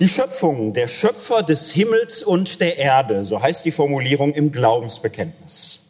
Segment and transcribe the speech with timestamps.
[0.00, 5.80] die Schöpfung, der Schöpfer des Himmels und der Erde, so heißt die Formulierung im Glaubensbekenntnis.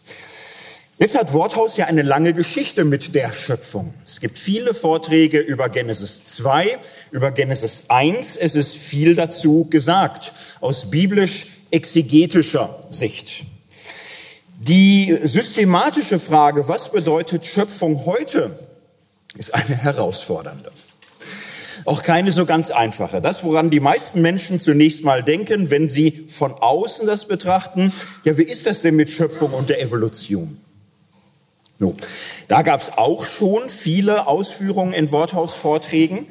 [1.01, 3.95] Jetzt hat Worthaus ja eine lange Geschichte mit der Schöpfung.
[4.05, 6.77] Es gibt viele Vorträge über Genesis 2,
[7.13, 8.37] über Genesis 1.
[8.37, 13.45] Es ist viel dazu gesagt, aus biblisch-exegetischer Sicht.
[14.59, 18.59] Die systematische Frage, was bedeutet Schöpfung heute,
[19.37, 20.73] ist eine herausfordernde.
[21.85, 23.21] Auch keine so ganz einfache.
[23.21, 27.93] Das, woran die meisten Menschen zunächst mal denken, wenn sie von außen das betrachten,
[28.25, 30.61] ja, wie ist das denn mit Schöpfung und der Evolution?
[31.79, 31.95] No.
[32.49, 36.27] Da gab es auch schon viele Ausführungen in Worthausvorträgen.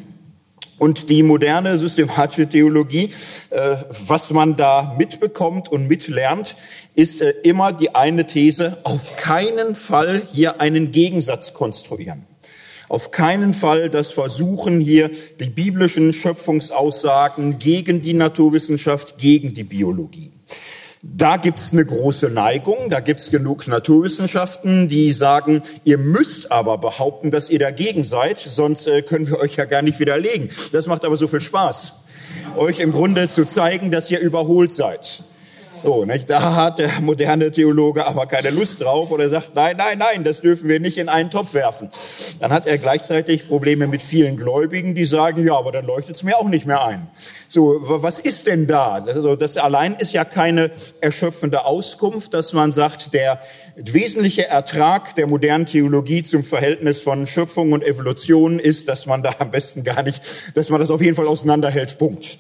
[0.80, 3.10] Und die moderne systematische Theologie,
[3.50, 6.56] äh, was man da mitbekommt und mitlernt,
[6.94, 12.28] ist äh, immer die eine These, auf keinen Fall hier einen Gegensatz konstruieren.
[12.90, 20.32] Auf keinen Fall das Versuchen, hier die biblischen Schöpfungsaussagen gegen die Naturwissenschaft, gegen die Biologie.
[21.04, 27.30] Da gibt's eine große Neigung, da gibt's genug Naturwissenschaften, die sagen, ihr müsst aber behaupten,
[27.30, 30.50] dass ihr dagegen seid, sonst äh, können wir euch ja gar nicht widerlegen.
[30.72, 31.94] Das macht aber so viel Spaß,
[32.58, 35.24] euch im Grunde zu zeigen, dass ihr überholt seid.
[35.84, 36.30] So, nicht?
[36.30, 40.42] Da hat der moderne Theologe aber keine Lust drauf oder sagt, nein, nein, nein, das
[40.42, 41.92] dürfen wir nicht in einen Topf werfen.
[42.40, 46.24] Dann hat er gleichzeitig Probleme mit vielen Gläubigen, die sagen, ja, aber dann leuchtet es
[46.24, 47.08] mir auch nicht mehr ein.
[47.48, 49.04] So, was ist denn da?
[49.06, 53.40] Also, das allein ist ja keine erschöpfende Auskunft, dass man sagt, der
[53.76, 59.32] wesentliche Ertrag der modernen Theologie zum Verhältnis von Schöpfung und Evolution ist, dass man da
[59.40, 60.22] am besten gar nicht,
[60.56, 61.98] dass man das auf jeden Fall auseinanderhält.
[61.98, 62.40] Punkt.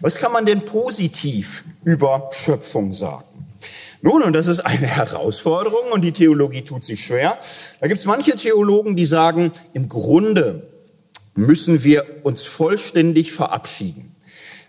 [0.00, 3.24] Was kann man denn positiv über Schöpfung sagen?
[4.00, 7.38] Nun, und das ist eine Herausforderung und die Theologie tut sich schwer.
[7.80, 10.68] Da gibt es manche Theologen, die sagen, im Grunde
[11.34, 14.12] müssen wir uns vollständig verabschieden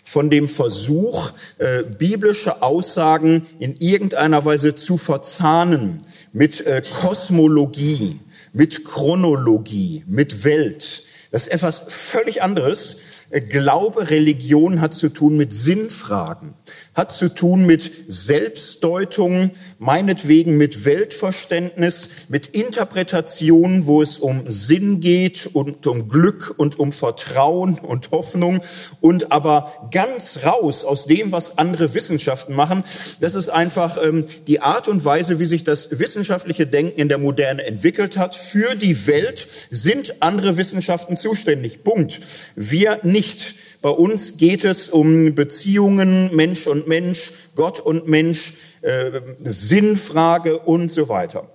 [0.03, 8.19] von dem Versuch, äh, biblische Aussagen in irgendeiner Weise zu verzahnen mit äh, Kosmologie,
[8.51, 11.03] mit Chronologie, mit Welt.
[11.31, 12.97] Das ist etwas völlig anderes
[13.41, 16.53] Glaube, Religion hat zu tun mit Sinnfragen,
[16.93, 25.49] hat zu tun mit Selbstdeutung, meinetwegen mit Weltverständnis, mit Interpretation, wo es um Sinn geht
[25.51, 28.61] und um Glück und um Vertrauen und Hoffnung
[29.01, 32.83] und aber ganz raus aus dem, was andere Wissenschaften machen.
[33.19, 37.17] Das ist einfach ähm, die Art und Weise, wie sich das wissenschaftliche Denken in der
[37.17, 38.35] Moderne entwickelt hat.
[38.35, 41.83] Für die Welt sind andere Wissenschaften zuständig.
[41.83, 42.19] Punkt.
[42.55, 43.55] Wir nicht nicht.
[43.81, 49.11] Bei uns geht es um Beziehungen Mensch und Mensch, Gott und Mensch, äh,
[49.43, 51.49] Sinnfrage und so weiter.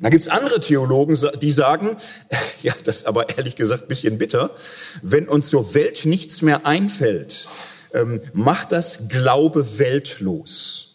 [0.00, 1.96] Da gibt's andere Theologen, die sagen,
[2.62, 4.50] ja, das ist aber ehrlich gesagt bisschen bitter,
[5.02, 7.48] wenn uns zur Welt nichts mehr einfällt,
[7.94, 10.91] ähm, macht das Glaube weltlos.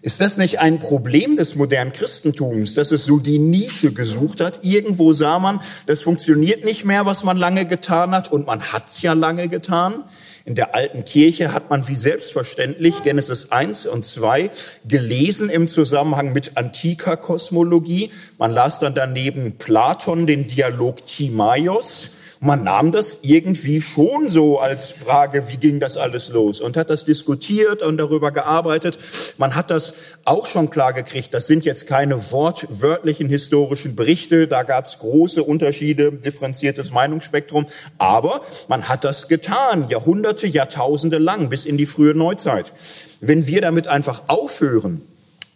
[0.00, 4.64] Ist das nicht ein Problem des modernen Christentums, dass es so die Nische gesucht hat?
[4.64, 9.02] Irgendwo sah man, das funktioniert nicht mehr, was man lange getan hat, und man hat's
[9.02, 10.04] ja lange getan.
[10.44, 14.50] In der alten Kirche hat man wie selbstverständlich Genesis 1 und 2
[14.86, 18.10] gelesen im Zusammenhang mit antiker Kosmologie.
[18.38, 22.10] Man las dann daneben Platon, den Dialog Timaios
[22.40, 26.90] man nahm das irgendwie schon so als Frage, wie ging das alles los und hat
[26.90, 28.98] das diskutiert und darüber gearbeitet.
[29.38, 29.94] Man hat das
[30.24, 31.34] auch schon klar gekriegt.
[31.34, 34.46] Das sind jetzt keine wortwörtlichen historischen Berichte.
[34.46, 37.66] Da gab es große Unterschiede, differenziertes Meinungsspektrum.
[37.98, 42.72] Aber man hat das getan, Jahrhunderte, Jahrtausende lang, bis in die frühe Neuzeit.
[43.20, 45.02] Wenn wir damit einfach aufhören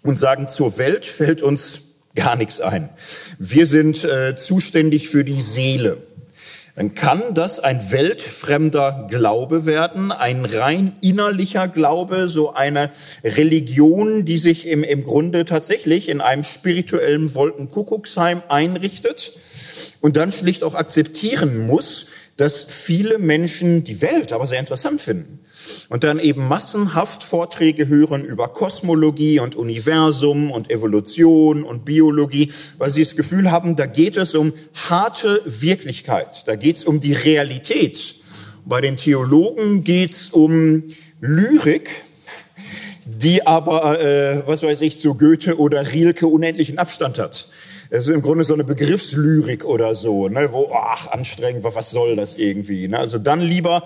[0.03, 1.83] und sagen, zur Welt fällt uns
[2.15, 2.91] gar nichts ein.
[3.39, 5.99] Wir sind äh, zuständig für die Seele
[6.75, 12.91] dann kann das ein weltfremder Glaube werden, ein rein innerlicher Glaube, so eine
[13.23, 19.35] Religion, die sich im, im Grunde tatsächlich in einem spirituellen Wolkenkuckucksheim einrichtet
[20.01, 22.07] und dann schlicht auch akzeptieren muss,
[22.39, 25.42] dass viele Menschen die Welt aber sehr interessant finden
[25.89, 32.91] und dann eben massenhaft Vorträge hören über Kosmologie und Universum und Evolution und Biologie, weil
[32.91, 34.53] sie das Gefühl haben, da geht es um
[34.89, 38.17] harte Wirklichkeit, da geht es um die Realität.
[38.65, 40.85] Bei den Theologen geht es um
[41.21, 41.91] Lyrik,
[43.07, 47.49] die aber, äh, was weiß ich, zu Goethe oder Rilke unendlichen Abstand hat.
[47.95, 52.17] Es ist im Grunde so eine Begriffslyrik oder so, ne, wo, ach, anstrengend, was soll
[52.17, 52.89] das irgendwie?
[52.89, 52.99] Ne?
[52.99, 53.83] Also dann lieber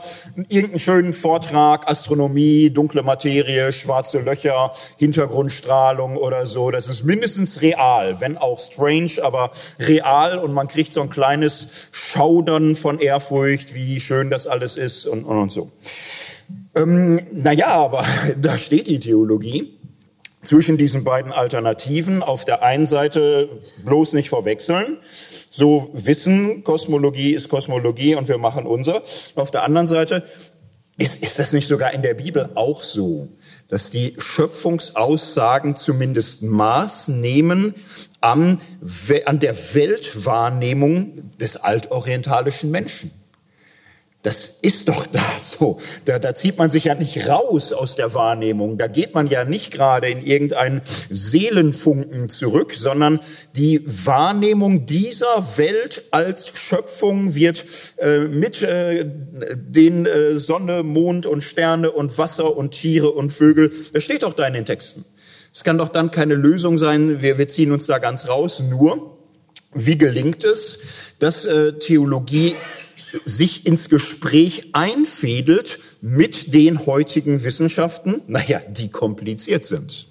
[0.49, 6.71] irgendeinen schönen Vortrag, Astronomie, dunkle Materie, schwarze Löcher, Hintergrundstrahlung oder so.
[6.71, 11.89] Das ist mindestens real, wenn auch strange, aber real und man kriegt so ein kleines
[11.91, 15.73] Schaudern von Ehrfurcht, wie schön das alles ist und, und, und so.
[16.77, 18.05] Ähm, naja, aber
[18.41, 19.73] da steht die Theologie
[20.43, 22.23] zwischen diesen beiden Alternativen.
[22.23, 23.49] Auf der einen Seite
[23.85, 24.99] bloß nicht verwechseln.
[25.51, 29.03] So Wissen, Kosmologie ist Kosmologie und wir machen unser.
[29.35, 30.23] Auf der anderen Seite
[30.99, 33.29] ist, ist das nicht sogar in der Bibel auch so,
[33.69, 37.75] dass die Schöpfungsaussagen zumindest Maß nehmen
[38.21, 38.61] an,
[39.25, 43.11] an der Weltwahrnehmung des altorientalischen Menschen?
[44.27, 45.79] Das ist doch da so.
[46.05, 48.77] Da, da zieht man sich ja nicht raus aus der Wahrnehmung.
[48.77, 53.21] Da geht man ja nicht gerade in irgendeinen Seelenfunken zurück, sondern
[53.55, 57.67] die Wahrnehmung dieser Welt als Schöpfung wird
[57.99, 59.09] äh, mit äh,
[59.55, 63.73] den äh, Sonne, Mond und Sterne und Wasser und Tiere und Vögel.
[63.93, 65.05] Das steht doch da in den Texten.
[65.53, 67.23] Es kann doch dann keine Lösung sein.
[67.23, 68.61] Wir, wir ziehen uns da ganz raus.
[68.69, 69.19] Nur,
[69.73, 70.81] wie gelingt es,
[71.21, 72.57] dass äh, Theologie
[73.25, 80.09] sich ins Gespräch einfädelt mit den heutigen Wissenschaften, naja, die kompliziert sind.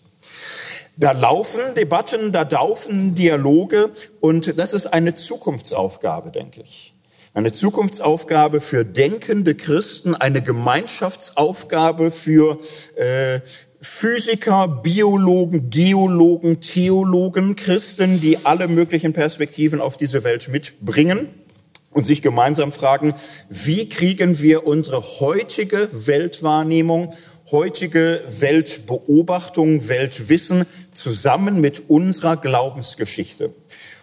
[0.98, 3.92] Da laufen Debatten, da laufen Dialoge
[4.22, 6.94] und das ist eine Zukunftsaufgabe, denke ich.
[7.34, 12.60] Eine Zukunftsaufgabe für denkende Christen, eine Gemeinschaftsaufgabe für
[12.96, 13.42] äh,
[13.82, 21.28] Physiker, Biologen, Geologen, Theologen, Christen, die alle möglichen Perspektiven auf diese Welt mitbringen
[21.96, 23.14] und sich gemeinsam fragen,
[23.50, 27.14] wie kriegen wir unsere heutige Weltwahrnehmung,
[27.52, 33.54] heutige Weltbeobachtung, Weltwissen zusammen mit unserer Glaubensgeschichte.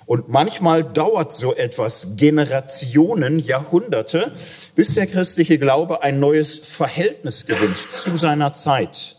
[0.07, 4.33] Und manchmal dauert so etwas Generationen, Jahrhunderte,
[4.75, 9.17] bis der christliche Glaube ein neues Verhältnis gewinnt zu seiner Zeit.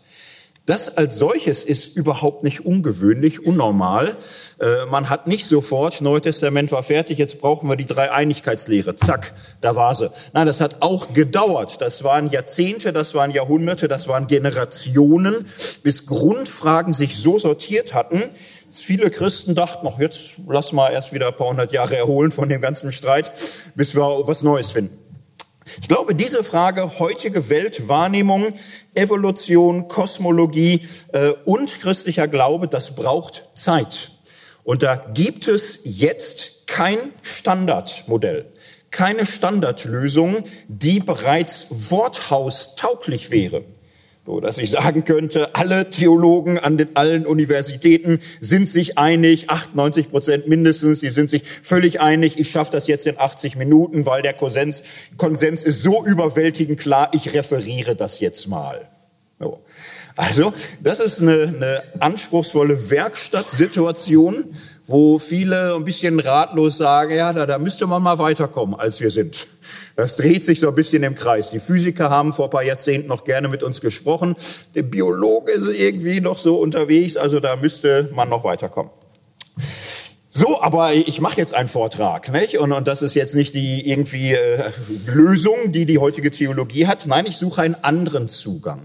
[0.66, 4.16] Das als solches ist überhaupt nicht ungewöhnlich, unnormal.
[4.58, 8.94] Äh, man hat nicht sofort, Neue Testament war fertig, jetzt brauchen wir die Dreieinigkeitslehre.
[8.94, 10.10] Zack, da war sie.
[10.32, 11.82] Nein, das hat auch gedauert.
[11.82, 15.46] Das waren Jahrzehnte, das waren Jahrhunderte, das waren Generationen,
[15.82, 18.22] bis Grundfragen sich so sortiert hatten.
[18.70, 22.48] Viele Christen dachten noch, jetzt lass mal erst wieder ein paar hundert Jahre erholen von
[22.48, 23.32] dem ganzen Streit,
[23.74, 25.03] bis wir was Neues finden.
[25.80, 28.54] Ich glaube, diese Frage heutige Weltwahrnehmung,
[28.94, 34.12] Evolution, Kosmologie äh, und christlicher Glaube, das braucht Zeit.
[34.62, 38.52] Und da gibt es jetzt kein Standardmodell,
[38.90, 43.64] keine Standardlösung, die bereits worthaustauglich wäre.
[44.26, 50.10] So, dass ich sagen könnte, alle Theologen an den allen Universitäten sind sich einig, 98
[50.10, 54.22] Prozent mindestens, die sind sich völlig einig, ich schaffe das jetzt in 80 Minuten, weil
[54.22, 54.82] der Konsens,
[55.18, 58.88] Konsens ist so überwältigend klar, ich referiere das jetzt mal.
[59.38, 59.60] So.
[60.16, 64.54] Also, das ist eine, eine anspruchsvolle Werkstattsituation,
[64.86, 69.10] wo viele ein bisschen ratlos sagen, ja, da, da müsste man mal weiterkommen, als wir
[69.10, 69.46] sind.
[69.96, 71.50] Das dreht sich so ein bisschen im Kreis.
[71.50, 74.36] Die Physiker haben vor ein paar Jahrzehnten noch gerne mit uns gesprochen.
[74.74, 78.90] Der Biologe ist irgendwie noch so unterwegs, also da müsste man noch weiterkommen.
[80.36, 82.58] So, aber ich mache jetzt einen Vortrag, nicht?
[82.58, 84.64] Und, und das ist jetzt nicht die irgendwie äh,
[85.06, 87.06] Lösung, die die heutige Theologie hat.
[87.06, 88.80] Nein, ich suche einen anderen Zugang,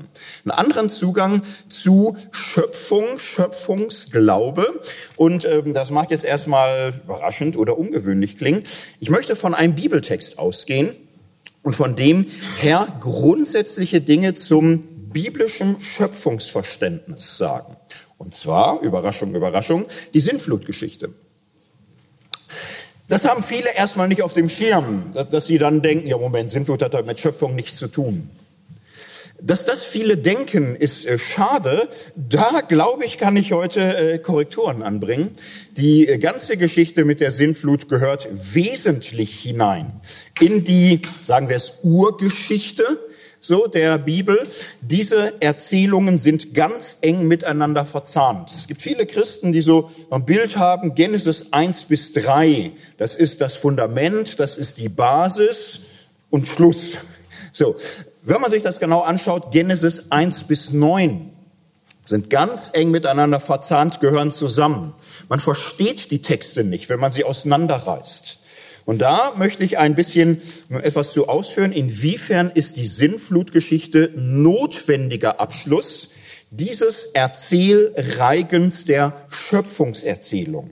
[0.45, 4.79] einen anderen Zugang zu Schöpfung, Schöpfungsglaube.
[5.15, 8.61] Und ähm, das mag jetzt erstmal überraschend oder ungewöhnlich klingen.
[8.99, 10.91] Ich möchte von einem Bibeltext ausgehen
[11.63, 12.27] und von dem
[12.59, 17.75] her grundsätzliche Dinge zum biblischen Schöpfungsverständnis sagen.
[18.19, 21.09] Und zwar, Überraschung, Überraschung, die Sintflutgeschichte.
[23.07, 26.83] Das haben viele erstmal nicht auf dem Schirm, dass sie dann denken, ja Moment, Sintflut
[26.83, 28.29] hat mit Schöpfung nichts zu tun.
[29.41, 31.87] Dass das viele denken, ist äh, schade.
[32.15, 35.31] Da, glaube ich, kann ich heute äh, Korrekturen anbringen.
[35.77, 40.01] Die äh, ganze Geschichte mit der Sintflut gehört wesentlich hinein
[40.41, 42.99] in die, sagen wir es, Urgeschichte
[43.39, 44.47] so der Bibel.
[44.81, 48.51] Diese Erzählungen sind ganz eng miteinander verzahnt.
[48.51, 53.41] Es gibt viele Christen, die so ein Bild haben, Genesis 1 bis 3, das ist
[53.41, 55.81] das Fundament, das ist die Basis
[56.29, 56.97] und Schluss.
[57.51, 57.75] So,
[58.21, 61.31] wenn man sich das genau anschaut, Genesis 1 bis 9
[62.05, 64.93] sind ganz eng miteinander verzahnt, gehören zusammen.
[65.29, 68.38] Man versteht die Texte nicht, wenn man sie auseinanderreißt.
[68.89, 70.41] Und da möchte ich ein bisschen
[70.71, 76.09] etwas zu ausführen, inwiefern ist die Sinnflutgeschichte notwendiger Abschluss
[76.49, 80.71] dieses Erzählreigens der Schöpfungserzählung.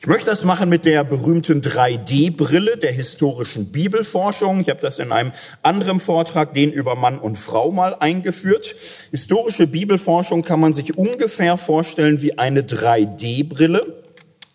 [0.00, 4.58] Ich möchte das machen mit der berühmten 3D-Brille der historischen Bibelforschung.
[4.58, 5.30] Ich habe das in einem
[5.62, 8.74] anderen Vortrag, den über Mann und Frau mal eingeführt.
[9.12, 14.07] Historische Bibelforschung kann man sich ungefähr vorstellen wie eine 3D-Brille.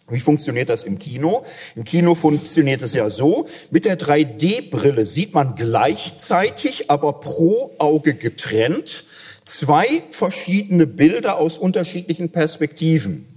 [0.09, 1.43] Wie funktioniert das im Kino?
[1.75, 8.13] Im Kino funktioniert es ja so, mit der 3D-Brille sieht man gleichzeitig, aber pro Auge
[8.15, 9.05] getrennt,
[9.45, 13.32] zwei verschiedene Bilder aus unterschiedlichen Perspektiven.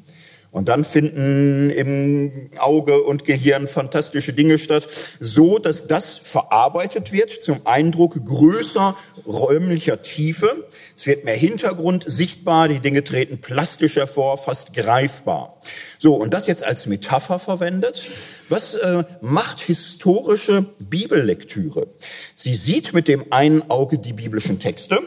[0.57, 4.89] Und dann finden im Auge und Gehirn fantastische Dinge statt,
[5.21, 8.97] so dass das verarbeitet wird zum Eindruck größer
[9.27, 10.67] räumlicher Tiefe.
[10.97, 15.61] Es wird mehr Hintergrund sichtbar, die Dinge treten plastisch hervor, fast greifbar.
[15.99, 18.09] So, und das jetzt als Metapher verwendet.
[18.49, 21.89] Was äh, macht historische Bibellektüre?
[22.35, 25.01] Sie sieht mit dem einen Auge die biblischen Texte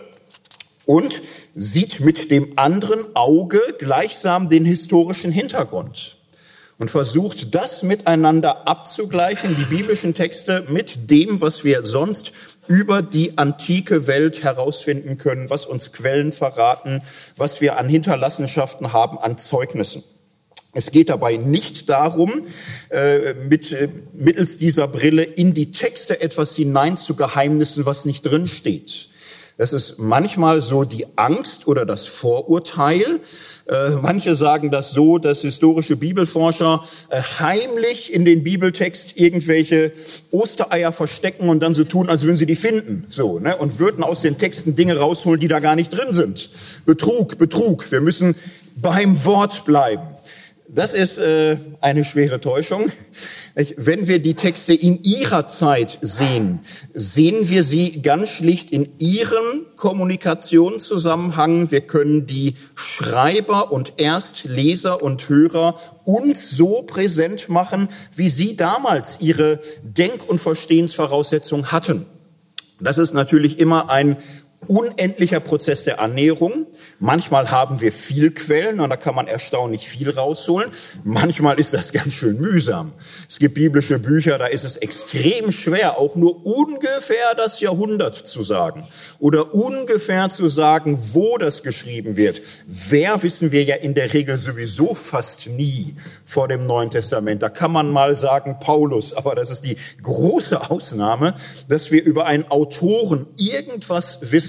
[0.90, 1.22] und
[1.54, 6.18] sieht mit dem anderen Auge gleichsam den historischen Hintergrund
[6.80, 12.32] und versucht das miteinander abzugleichen, die biblischen Texte mit dem, was wir sonst
[12.66, 17.04] über die antike Welt herausfinden können, was uns Quellen verraten,
[17.36, 20.04] was wir an Hinterlassenschaften haben, an Zeugnissen.
[20.74, 22.32] Es geht dabei nicht darum,
[22.90, 28.24] äh, mit, äh, mittels dieser Brille in die Texte etwas hinein zu Geheimnissen, was nicht
[28.24, 29.09] drin steht.
[29.60, 33.20] Das ist manchmal so die Angst oder das Vorurteil.
[33.66, 39.92] Äh, manche sagen das so, dass historische Bibelforscher äh, heimlich in den Bibeltext irgendwelche
[40.32, 43.06] Ostereier verstecken und dann so tun, als würden sie die finden.
[43.10, 43.58] So, ne?
[43.58, 46.50] Und würden aus den Texten Dinge rausholen, die da gar nicht drin sind.
[46.86, 47.92] Betrug, Betrug.
[47.92, 48.36] Wir müssen
[48.78, 50.08] beim Wort bleiben.
[50.72, 52.92] Das ist äh, eine schwere Täuschung.
[53.76, 56.60] Wenn wir die Texte in ihrer Zeit sehen,
[56.94, 61.72] sehen wir sie ganz schlicht in ihrem Kommunikationszusammenhang.
[61.72, 65.74] Wir können die Schreiber und Erstleser und Hörer
[66.06, 72.06] uns so präsent machen, wie sie damals ihre Denk- und Verstehensvoraussetzungen hatten.
[72.80, 74.18] Das ist natürlich immer ein
[74.68, 76.68] unendlicher Prozess der Annäherung.
[77.00, 80.70] Manchmal haben wir viel Quellen und da kann man erstaunlich viel rausholen.
[81.04, 82.94] Manchmal ist das ganz schön mühsam.
[83.28, 88.44] Es gibt biblische Bücher, da ist es extrem schwer, auch nur ungefähr das Jahrhundert zu
[88.44, 88.88] sagen
[89.20, 92.42] oder ungefähr zu sagen, wo das geschrieben wird.
[92.68, 97.42] Wer wissen wir ja in der Regel sowieso fast nie vor dem Neuen Testament.
[97.42, 101.34] Da kann man mal sagen Paulus, aber das ist die große Ausnahme,
[101.68, 104.49] dass wir über einen Autoren irgendwas wissen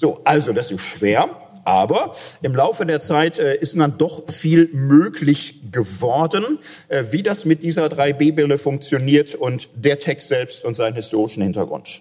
[0.00, 1.28] so, also das ist schwer,
[1.64, 7.44] aber im Laufe der Zeit äh, ist dann doch viel möglich geworden, äh, wie das
[7.44, 12.00] mit dieser 3B-Brille funktioniert und der Text selbst und seinen historischen Hintergrund.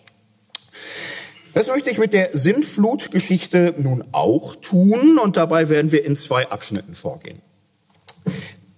[1.53, 6.47] Das möchte ich mit der Sintflutgeschichte nun auch tun und dabei werden wir in zwei
[6.47, 7.41] Abschnitten vorgehen.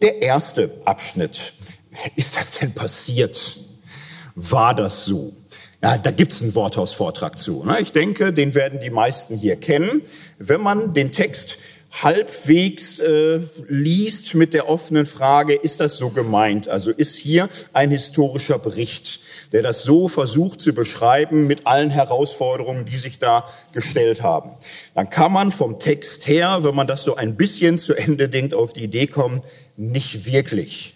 [0.02, 1.54] Der erste Abschnitt.
[2.16, 3.60] Ist das denn passiert?
[4.34, 5.34] War das so?
[5.84, 7.64] Ja, da gibt's einen Worthausvortrag zu.
[7.64, 7.80] Ne?
[7.82, 10.04] Ich denke, den werden die meisten hier kennen.
[10.38, 11.58] Wenn man den Text
[11.92, 16.70] halbwegs äh, liest mit der offenen Frage, ist das so gemeint?
[16.70, 19.20] Also ist hier ein historischer Bericht,
[19.52, 24.52] der das so versucht zu beschreiben mit allen Herausforderungen, die sich da gestellt haben.
[24.94, 28.54] Dann kann man vom Text her, wenn man das so ein bisschen zu Ende denkt,
[28.54, 29.42] auf die Idee kommen,
[29.76, 30.96] nicht wirklich.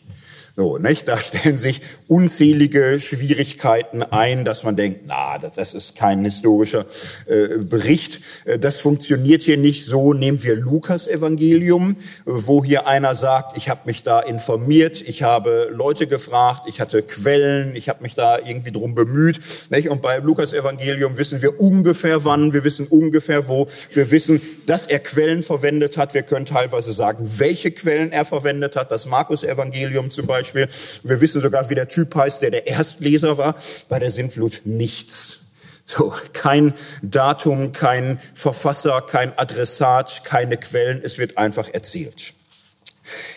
[0.57, 1.09] So, nicht?
[1.09, 6.85] Da stellen sich unzählige Schwierigkeiten ein, dass man denkt, na, das ist kein historischer
[7.25, 8.21] äh, Bericht.
[8.45, 10.13] Äh, das funktioniert hier nicht so.
[10.13, 15.67] Nehmen wir Lukas Evangelium, wo hier einer sagt, ich habe mich da informiert, ich habe
[15.73, 19.41] Leute gefragt, ich hatte Quellen, ich habe mich da irgendwie drum bemüht.
[19.71, 19.89] Nicht?
[19.89, 24.87] Und bei Lukas Evangelium wissen wir ungefähr wann, wir wissen ungefähr wo, wir wissen, dass
[24.87, 26.13] er Quellen verwendet hat.
[26.13, 28.89] Wir können teilweise sagen, welche Quellen er verwendet hat.
[28.89, 30.67] Das Markus Evangelium zum Beispiel Beispiel.
[31.03, 33.55] Wir wissen sogar, wie der Typ heißt, der der Erstleser war.
[33.89, 35.45] Bei der Sintflut nichts.
[35.85, 36.73] So, kein
[37.03, 41.01] Datum, kein Verfasser, kein Adressat, keine Quellen.
[41.03, 42.33] Es wird einfach erzählt.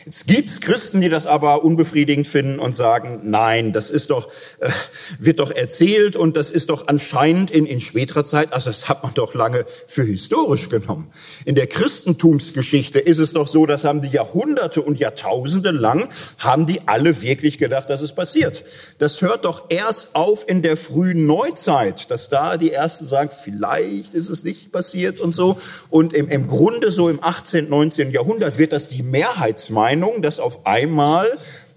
[0.05, 4.29] Jetzt gibt's Christen, die das aber unbefriedigend finden und sagen, nein, das ist doch,
[4.61, 4.71] äh,
[5.19, 9.03] wird doch erzählt und das ist doch anscheinend in, in späterer Zeit, also das hat
[9.03, 11.11] man doch lange für historisch genommen.
[11.45, 16.09] In der Christentumsgeschichte ist es doch so, das haben die Jahrhunderte und Jahrtausende lang,
[16.39, 18.65] haben die alle wirklich gedacht, dass es passiert.
[18.99, 24.15] Das hört doch erst auf in der frühen Neuzeit, dass da die Ersten sagen, vielleicht
[24.15, 25.59] ist es nicht passiert und so.
[25.91, 28.11] Und im, im Grunde so im 18., 19.
[28.11, 31.27] Jahrhundert wird das die Mehrheit Mehrheitsmeinung, dass auf einmal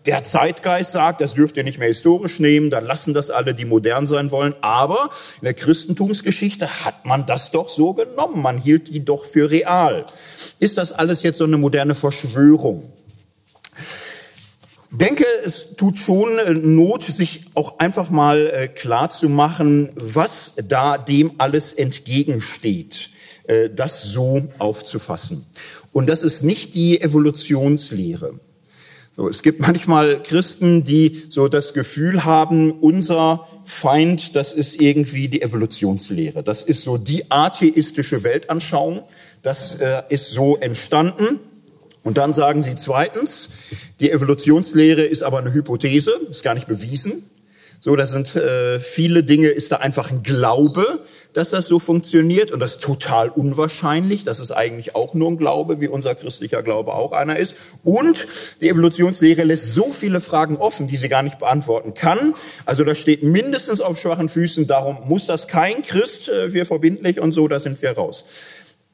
[0.05, 3.65] der Zeitgeist sagt, das dürft ihr nicht mehr historisch nehmen, dann lassen das alle, die
[3.65, 4.55] modern sein wollen.
[4.61, 5.09] Aber
[5.41, 8.41] in der Christentumsgeschichte hat man das doch so genommen.
[8.41, 10.05] Man hielt die doch für real.
[10.59, 12.91] Ist das alles jetzt so eine moderne Verschwörung?
[14.89, 20.53] denke, es tut schon äh, Not, sich auch einfach mal äh, klar zu machen, was
[20.67, 23.09] da dem alles entgegensteht,
[23.45, 25.45] äh, das so aufzufassen.
[25.91, 28.39] Und das ist nicht die Evolutionslehre,
[29.17, 35.27] So, es gibt manchmal Christen, die so das Gefühl haben, unser Feind, das ist irgendwie
[35.27, 36.43] die Evolutionslehre.
[36.43, 39.03] Das ist so die atheistische Weltanschauung.
[39.43, 41.39] Das äh, ist so entstanden.
[42.03, 43.50] Und dann sagen sie zweitens,
[44.00, 47.24] die Evolutionslehre ist aber eine Hypothese, ist gar nicht bewiesen.
[47.83, 51.00] So, das sind äh, viele Dinge, ist da einfach ein Glaube,
[51.33, 54.23] dass das so funktioniert und das ist total unwahrscheinlich.
[54.23, 57.55] Das ist eigentlich auch nur ein Glaube, wie unser christlicher Glaube auch einer ist.
[57.83, 58.27] Und
[58.61, 62.35] die Evolutionslehre lässt so viele Fragen offen, die sie gar nicht beantworten kann.
[62.67, 64.67] Also das steht mindestens auf schwachen Füßen.
[64.67, 68.25] Darum muss das kein Christ, äh, wir verbindlich und so, da sind wir raus.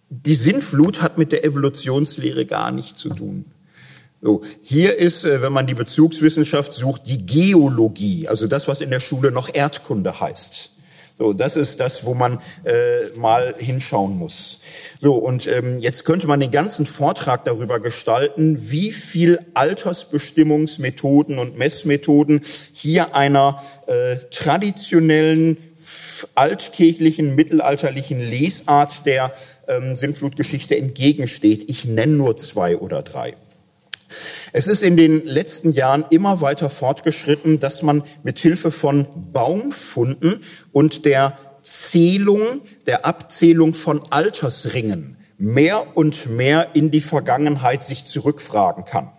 [0.10, 3.52] Die Sintflut hat mit der Evolutionslehre gar nichts zu tun.
[4.22, 8.90] So, hier ist, äh, wenn man die Bezugswissenschaft sucht, die Geologie, also das, was in
[8.90, 10.72] der Schule noch Erdkunde heißt.
[11.20, 14.60] So, das ist das, wo man äh, mal hinschauen muss.
[15.00, 21.58] So, und ähm, jetzt könnte man den ganzen Vortrag darüber gestalten, wie viel Altersbestimmungsmethoden und
[21.58, 25.58] Messmethoden hier einer äh, traditionellen,
[26.36, 29.32] altkirchlichen, mittelalterlichen Lesart der
[29.68, 31.70] ähm, Sintflutgeschichte entgegensteht.
[31.70, 33.36] Ich nenne nur zwei oder drei.
[34.54, 40.42] Es ist in den letzten Jahren immer weiter fortgeschritten, dass man mit Hilfe von Baumfunden
[40.72, 48.86] und der Zählung, der Abzählung von Altersringen mehr und mehr in die Vergangenheit sich zurückfragen
[48.86, 49.12] kann.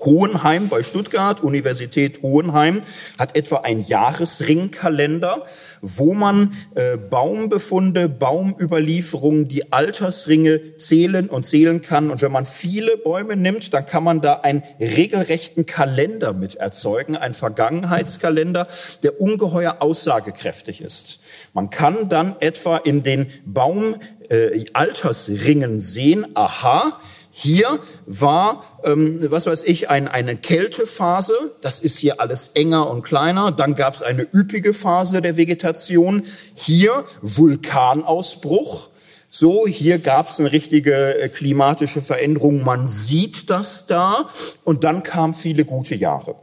[0.00, 2.82] Hohenheim bei Stuttgart, Universität Hohenheim,
[3.18, 5.44] hat etwa ein Jahresringkalender,
[5.82, 12.10] wo man äh, Baumbefunde, Baumüberlieferungen, die Altersringe zählen und zählen kann.
[12.10, 17.16] Und wenn man viele Bäume nimmt, dann kann man da einen regelrechten Kalender mit erzeugen,
[17.16, 18.68] ein Vergangenheitskalender,
[19.02, 21.18] der ungeheuer aussagekräftig ist.
[21.52, 26.98] Man kann dann etwa in den Baumaltersringen äh, sehen, aha,
[27.42, 31.32] hier war, ähm, was weiß ich, ein, eine Kältephase.
[31.62, 33.50] Das ist hier alles enger und kleiner.
[33.50, 36.24] Dann gab es eine üppige Phase der Vegetation.
[36.54, 38.90] Hier Vulkanausbruch.
[39.30, 42.62] So, hier gab es eine richtige äh, klimatische Veränderung.
[42.62, 44.28] Man sieht das da.
[44.64, 46.34] Und dann kamen viele gute Jahre.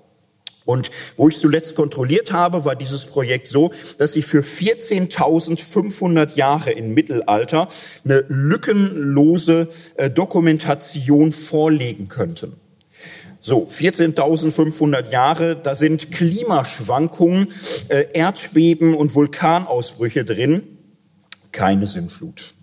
[0.68, 6.72] Und wo ich zuletzt kontrolliert habe, war dieses Projekt so, dass sie für 14.500 Jahre
[6.72, 7.70] im Mittelalter
[8.04, 12.58] eine lückenlose äh, Dokumentation vorlegen könnten.
[13.40, 17.48] So, 14.500 Jahre, da sind Klimaschwankungen,
[17.88, 20.64] äh, Erdbeben und Vulkanausbrüche drin,
[21.54, 22.57] keine Sinnflut.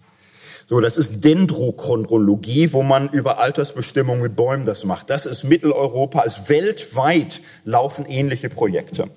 [0.67, 5.11] So, das ist Dendrochronologie, wo man über Altersbestimmung mit Bäumen das macht.
[5.11, 9.11] Das ist Mitteleuropa, ist weltweit laufen ähnliche Projekte.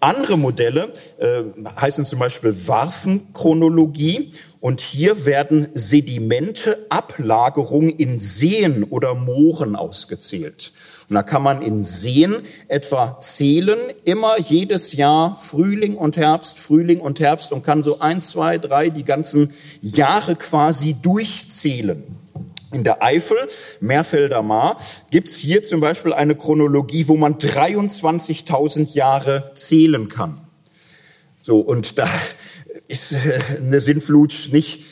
[0.00, 1.42] Andere Modelle äh,
[1.80, 10.72] heißen zum Beispiel Warfenchronologie und hier werden Sedimente, Ablagerungen in Seen oder Mooren ausgezählt.
[11.08, 12.36] Und da kann man in Seen
[12.68, 18.30] etwa zählen, immer jedes Jahr Frühling und Herbst, Frühling und Herbst und kann so eins,
[18.30, 22.04] zwei, drei die ganzen Jahre quasi durchzählen.
[22.72, 23.38] In der Eifel,
[23.80, 24.76] Meerfelder Maar,
[25.10, 30.38] gibt's hier zum Beispiel eine Chronologie, wo man 23.000 Jahre zählen kann.
[31.42, 32.08] So, und da
[32.92, 34.84] ist äh, eine Sintflut nicht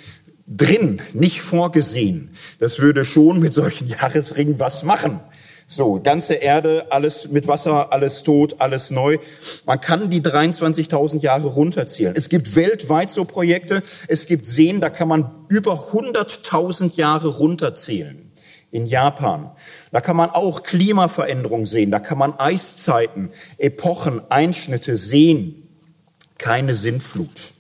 [0.47, 2.31] drin, nicht vorgesehen.
[2.59, 5.21] Das würde schon mit solchen Jahresringen was machen.
[5.69, 9.19] So, ganze Erde, alles mit Wasser, alles tot, alles neu.
[9.67, 12.15] Man kann die 23.000 Jahre runterzählen.
[12.17, 13.81] Es gibt weltweit so Projekte.
[14.09, 18.33] Es gibt Seen, da kann man über 100.000 Jahre runterzählen.
[18.73, 19.53] In Japan.
[19.93, 21.93] Da kann man auch Klimaveränderungen sehen.
[21.93, 25.69] Da kann man Eiszeiten, Epochen, Einschnitte sehen.
[26.39, 27.53] Keine Sintflut.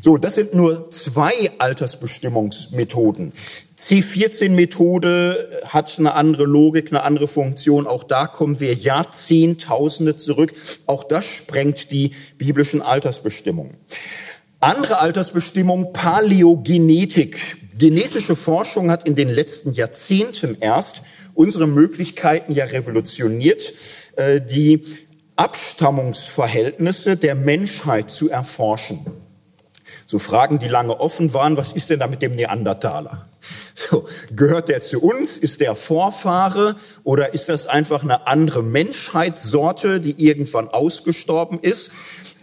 [0.00, 3.32] So, das sind nur zwei Altersbestimmungsmethoden.
[3.78, 7.86] C14-Methode hat eine andere Logik, eine andere Funktion.
[7.86, 10.52] Auch da kommen wir Jahrzehntausende zurück.
[10.86, 13.76] Auch das sprengt die biblischen Altersbestimmungen.
[14.60, 17.38] Andere Altersbestimmung, Paläogenetik.
[17.78, 21.02] Genetische Forschung hat in den letzten Jahrzehnten erst
[21.32, 23.72] unsere Möglichkeiten ja revolutioniert,
[24.16, 24.82] äh, die
[25.36, 29.06] Abstammungsverhältnisse der Menschheit zu erforschen.
[30.10, 33.28] So Fragen, die lange offen waren, was ist denn da mit dem Neandertaler?
[33.74, 35.38] So, gehört der zu uns?
[35.38, 36.74] Ist der Vorfahre?
[37.04, 41.92] Oder ist das einfach eine andere Menschheitssorte, die irgendwann ausgestorben ist?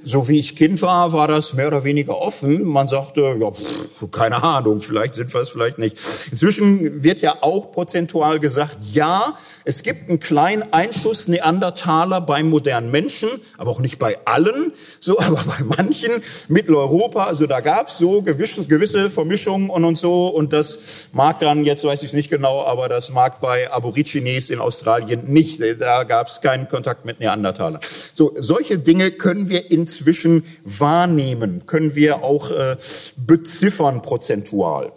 [0.03, 2.63] so wie ich Kind war, war das mehr oder weniger offen.
[2.63, 5.97] Man sagte, ja, pff, keine Ahnung, vielleicht sind wir es, vielleicht nicht.
[6.31, 9.35] Inzwischen wird ja auch prozentual gesagt, ja,
[9.67, 13.27] es gibt einen kleinen Einschuss Neandertaler beim modernen Menschen,
[13.57, 16.11] aber auch nicht bei allen, so, aber bei manchen
[16.47, 21.41] Mitteleuropa, also da gab es so gewisse, gewisse Vermischungen und, und so und das mag
[21.41, 25.61] dann, jetzt weiß ich es nicht genau, aber das mag bei Aborigines in Australien nicht.
[25.79, 27.81] Da gab es keinen Kontakt mit Neandertaler.
[28.13, 32.77] So, solche Dinge können wir inzwischen wahrnehmen, können wir auch äh,
[33.17, 34.93] beziffern prozentual.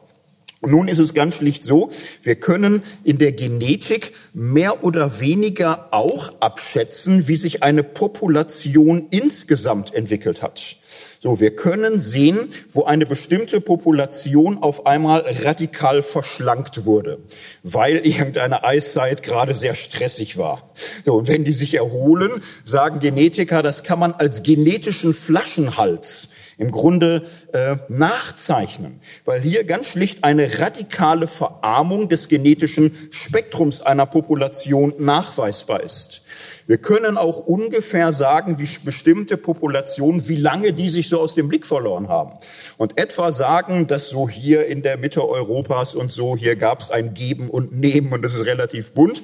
[0.62, 1.90] Nun ist es ganz schlicht so,
[2.22, 9.94] wir können in der Genetik mehr oder weniger auch abschätzen, wie sich eine Population insgesamt
[9.94, 10.76] entwickelt hat.
[11.18, 17.20] So, wir können sehen, wo eine bestimmte Population auf einmal radikal verschlankt wurde,
[17.62, 20.74] weil irgendeine Eiszeit gerade sehr stressig war.
[21.06, 26.28] So, und wenn die sich erholen, sagen Genetiker, das kann man als genetischen Flaschenhals
[26.60, 34.04] im Grunde äh, nachzeichnen, weil hier ganz schlicht eine radikale Verarmung des genetischen Spektrums einer
[34.04, 36.19] Population nachweisbar ist.
[36.66, 41.48] Wir können auch ungefähr sagen, wie bestimmte Populationen, wie lange die sich so aus dem
[41.48, 42.32] Blick verloren haben.
[42.76, 46.90] Und etwa sagen, dass so hier in der Mitte Europas und so, hier gab es
[46.90, 49.22] ein Geben und Nehmen und das ist relativ bunt.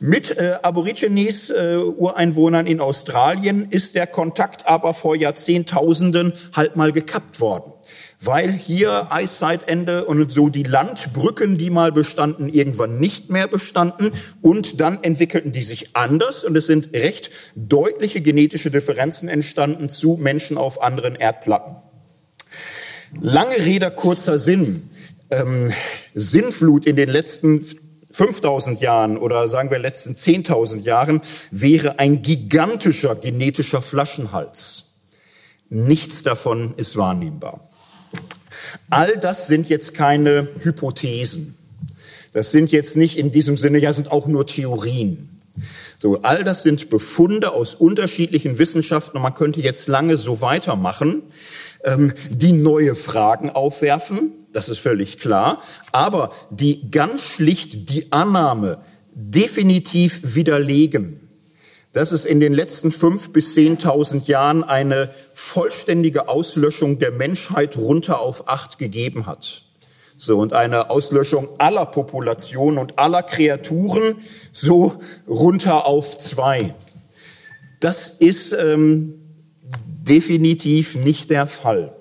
[0.00, 6.92] Mit äh, Aborigines, äh, Ureinwohnern in Australien, ist der Kontakt aber vor Jahrzehntausenden halt mal
[6.92, 7.72] gekappt worden
[8.20, 14.10] weil hier Eiszeitende und so die Landbrücken, die mal bestanden, irgendwann nicht mehr bestanden
[14.42, 20.16] und dann entwickelten die sich anders und es sind recht deutliche genetische Differenzen entstanden zu
[20.20, 21.76] Menschen auf anderen Erdplatten.
[23.20, 24.90] Lange Rede, kurzer Sinn.
[25.30, 25.72] Ähm,
[26.14, 27.64] Sinnflut in den letzten
[28.10, 34.94] 5000 Jahren oder sagen wir letzten 10.000 Jahren wäre ein gigantischer genetischer Flaschenhals.
[35.68, 37.67] Nichts davon ist wahrnehmbar.
[38.90, 41.56] All das sind jetzt keine Hypothesen.
[42.32, 45.40] Das sind jetzt nicht in diesem Sinne, ja, sind auch nur Theorien.
[45.98, 51.22] So, all das sind Befunde aus unterschiedlichen Wissenschaften und man könnte jetzt lange so weitermachen,
[51.82, 58.78] ähm, die neue Fragen aufwerfen, das ist völlig klar, aber die ganz schlicht die Annahme
[59.14, 61.27] definitiv widerlegen
[61.92, 68.20] dass es in den letzten fünf bis zehntausend Jahren eine vollständige Auslöschung der Menschheit runter
[68.20, 69.64] auf acht gegeben hat.
[70.16, 74.16] So, und eine Auslöschung aller Populationen und aller Kreaturen
[74.50, 74.94] so
[75.28, 76.74] runter auf zwei.
[77.80, 79.14] Das ist ähm,
[80.08, 81.94] definitiv nicht der Fall.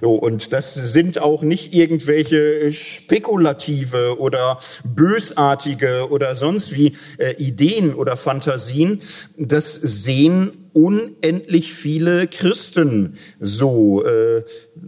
[0.00, 7.94] So, und das sind auch nicht irgendwelche spekulative oder bösartige oder sonst wie äh, Ideen
[7.94, 9.00] oder Fantasien.
[9.36, 14.04] Das sehen unendlich viele Christen so.
[14.04, 14.44] Äh,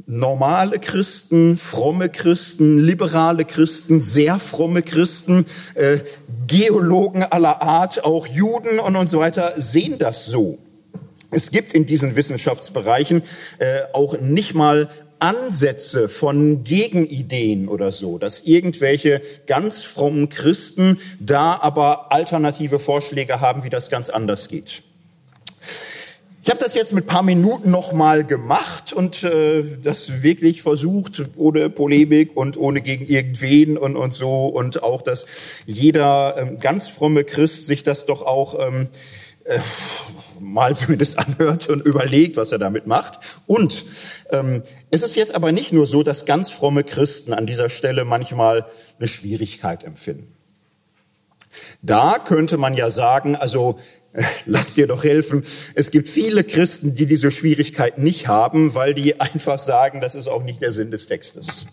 [0.06, 5.98] normale Christen, fromme Christen, liberale Christen, sehr fromme Christen, äh,
[6.46, 10.58] Geologen aller Art, auch Juden und, und so weiter sehen das so.
[11.32, 13.22] Es gibt in diesen Wissenschaftsbereichen
[13.58, 21.58] äh, auch nicht mal Ansätze von Gegenideen oder so, dass irgendwelche ganz frommen Christen da
[21.62, 24.82] aber alternative Vorschläge haben, wie das ganz anders geht.
[26.42, 31.70] Ich habe das jetzt mit paar Minuten nochmal gemacht und äh, das wirklich versucht, ohne
[31.70, 35.24] Polemik und ohne gegen irgendwen und, und so und auch, dass
[35.66, 38.88] jeder ähm, ganz fromme Christ sich das doch auch ähm,
[39.44, 39.58] äh,
[40.42, 43.18] mal zumindest anhört und überlegt, was er damit macht.
[43.46, 43.84] Und
[44.30, 48.04] ähm, es ist jetzt aber nicht nur so, dass ganz fromme Christen an dieser Stelle
[48.04, 48.66] manchmal
[48.98, 50.34] eine Schwierigkeit empfinden.
[51.82, 53.78] Da könnte man ja sagen, also
[54.12, 55.44] äh, lass dir doch helfen.
[55.74, 60.28] Es gibt viele Christen, die diese Schwierigkeit nicht haben, weil die einfach sagen, das ist
[60.28, 61.66] auch nicht der Sinn des Textes.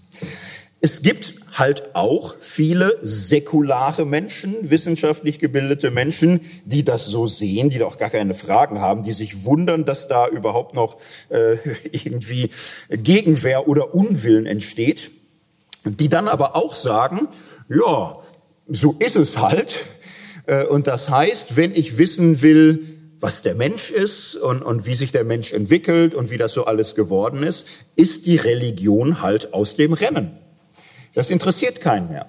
[0.81, 7.79] Es gibt halt auch viele säkulare Menschen, wissenschaftlich gebildete Menschen, die das so sehen, die
[7.79, 10.97] doch gar keine Fragen haben, die sich wundern, dass da überhaupt noch
[11.29, 11.57] äh,
[11.91, 12.49] irgendwie
[12.89, 15.11] Gegenwehr oder Unwillen entsteht,
[15.83, 17.27] die dann aber auch sagen,
[17.67, 18.17] ja,
[18.67, 19.83] so ist es halt.
[20.45, 24.95] Äh, und das heißt, wenn ich wissen will, was der Mensch ist und, und wie
[24.95, 29.53] sich der Mensch entwickelt und wie das so alles geworden ist, ist die Religion halt
[29.53, 30.39] aus dem Rennen.
[31.13, 32.27] Das interessiert keinen mehr.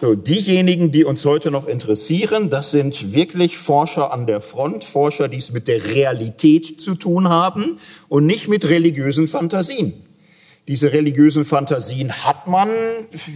[0.00, 5.28] So, diejenigen, die uns heute noch interessieren, das sind wirklich Forscher an der Front, Forscher,
[5.28, 7.78] die es mit der Realität zu tun haben
[8.08, 9.94] und nicht mit religiösen Fantasien.
[10.68, 12.68] Diese religiösen Fantasien hat man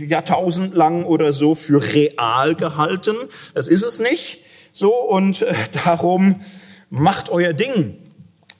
[0.04, 3.16] jahrtausendlang oder so für real gehalten.
[3.54, 4.40] Das ist es nicht.
[4.72, 6.40] So, und äh, darum
[6.90, 7.96] macht euer Ding.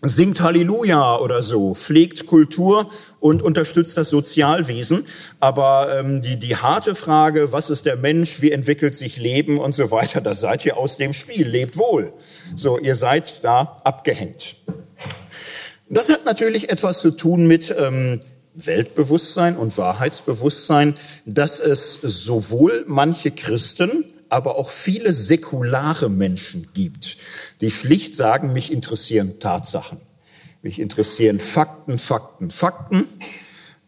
[0.03, 5.05] Singt Halleluja oder so, pflegt Kultur und unterstützt das Sozialwesen.
[5.41, 9.75] Aber ähm, die, die harte Frage, was ist der Mensch, wie entwickelt sich Leben und
[9.75, 11.47] so weiter, das seid ihr aus dem Spiel.
[11.47, 12.13] Lebt wohl.
[12.57, 14.57] So, ihr seid da abgehängt.
[15.89, 18.21] Das hat natürlich etwas zu tun mit ähm,
[18.55, 20.95] Weltbewusstsein und Wahrheitsbewusstsein,
[21.27, 27.19] dass es sowohl manche Christen aber auch viele säkulare Menschen gibt,
[27.61, 30.01] die schlicht sagen, mich interessieren Tatsachen.
[30.63, 33.07] Mich interessieren Fakten, Fakten, Fakten.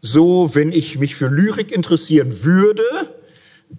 [0.01, 2.83] So, wenn ich mich für Lyrik interessieren würde,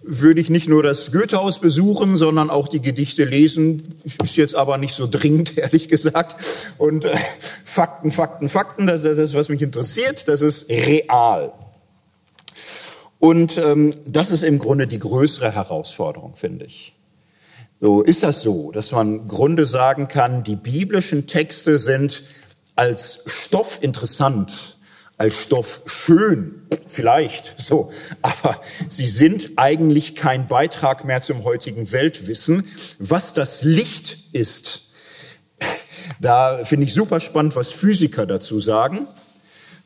[0.03, 3.94] würde ich nicht nur das Goethehaus besuchen, sondern auch die Gedichte lesen.
[4.22, 6.37] Ist jetzt aber nicht so dringend, ehrlich gesagt.
[6.79, 7.16] Und äh,
[7.64, 11.53] Fakten, Fakten, Fakten, das, das ist, was mich interessiert, das ist real.
[13.24, 16.94] Und ähm, das ist im Grunde die größere Herausforderung, finde ich.
[17.80, 22.22] So ist das so, dass man im Grunde sagen kann, die biblischen Texte sind
[22.76, 24.76] als Stoff interessant,
[25.16, 28.60] als Stoff schön, vielleicht so, aber
[28.90, 32.66] sie sind eigentlich kein Beitrag mehr zum heutigen Weltwissen.
[32.98, 34.82] Was das Licht ist,
[36.20, 39.06] da finde ich super spannend, was Physiker dazu sagen.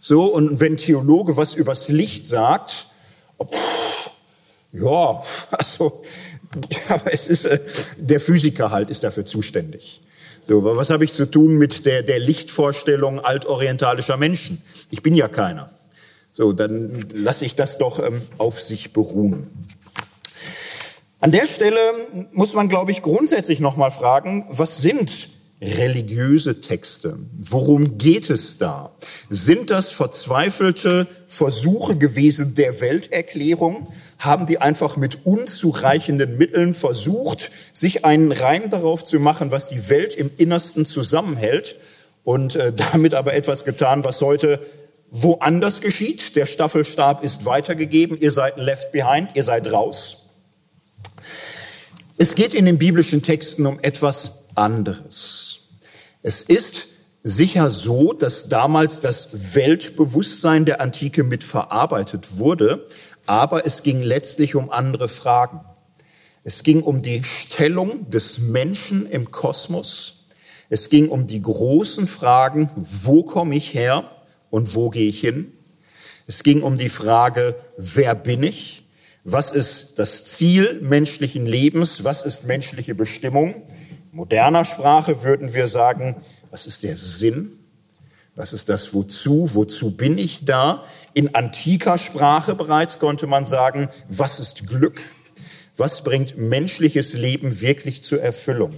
[0.01, 2.89] So, und wenn Theologe was übers Licht sagt,
[4.73, 6.03] ja, also,
[6.89, 7.61] aber es ist, äh,
[7.97, 10.03] der Physiker halt ist dafür zuständig.
[10.49, 14.63] So, was habe ich zu tun mit der, der Lichtvorstellung altorientalischer Menschen?
[14.91, 15.71] Ich bin ja keiner.
[16.33, 19.69] So, dann lasse ich das doch ähm, auf sich beruhen.
[21.21, 21.79] An der Stelle
[22.33, 27.19] muss man, glaube ich, grundsätzlich nochmal fragen, was sind religiöse Texte.
[27.37, 28.93] Worum geht es da?
[29.29, 33.89] Sind das verzweifelte Versuche gewesen der Welterklärung?
[34.19, 39.89] Haben die einfach mit unzureichenden Mitteln versucht, sich einen Reim darauf zu machen, was die
[39.89, 41.77] Welt im Innersten zusammenhält
[42.23, 44.61] und äh, damit aber etwas getan, was heute
[45.11, 46.37] woanders geschieht?
[46.37, 50.29] Der Staffelstab ist weitergegeben, ihr seid left behind, ihr seid raus.
[52.17, 55.48] Es geht in den biblischen Texten um etwas anderes.
[56.23, 56.89] Es ist
[57.23, 62.87] sicher so, dass damals das Weltbewusstsein der Antike mit verarbeitet wurde,
[63.27, 65.61] aber es ging letztlich um andere Fragen.
[66.43, 70.27] Es ging um die Stellung des Menschen im Kosmos.
[70.71, 74.11] Es ging um die großen Fragen, wo komme ich her
[74.51, 75.53] und wo gehe ich hin?
[76.27, 78.85] Es ging um die Frage, wer bin ich?
[79.25, 82.03] Was ist das Ziel menschlichen Lebens?
[82.05, 83.63] Was ist menschliche Bestimmung?
[84.13, 86.17] Moderner Sprache würden wir sagen,
[86.51, 87.53] was ist der Sinn?
[88.35, 89.51] Was ist das Wozu?
[89.55, 90.85] Wozu bin ich da?
[91.13, 95.01] In antiker Sprache bereits konnte man sagen, was ist Glück?
[95.77, 98.75] Was bringt menschliches Leben wirklich zur Erfüllung?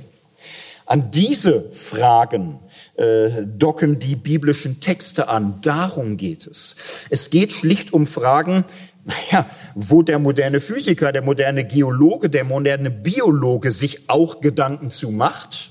[0.90, 2.58] An diese Fragen
[2.96, 5.60] äh, docken die biblischen Texte an.
[5.62, 6.74] Darum geht es.
[7.10, 8.64] Es geht schlicht um Fragen,
[9.04, 15.12] naja, wo der moderne Physiker, der moderne Geologe, der moderne Biologe sich auch Gedanken zu
[15.12, 15.70] macht,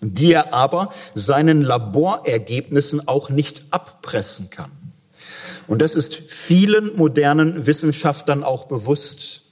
[0.00, 4.70] die er aber seinen Laborergebnissen auch nicht abpressen kann.
[5.66, 9.42] Und das ist vielen modernen Wissenschaftlern auch bewusst.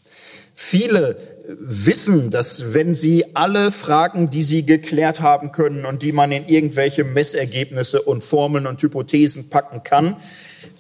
[0.58, 6.32] Viele wissen, dass wenn sie alle Fragen, die sie geklärt haben können und die man
[6.32, 10.16] in irgendwelche Messergebnisse und Formeln und Hypothesen packen kann,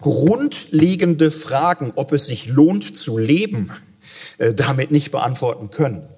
[0.00, 3.70] grundlegende Fragen, ob es sich lohnt zu leben,
[4.38, 6.08] äh, damit nicht beantworten können.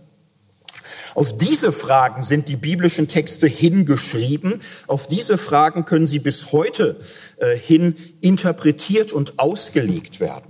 [1.16, 4.60] Auf diese Fragen sind die biblischen Texte hingeschrieben.
[4.86, 7.00] Auf diese Fragen können sie bis heute
[7.38, 10.47] äh, hin interpretiert und ausgelegt werden.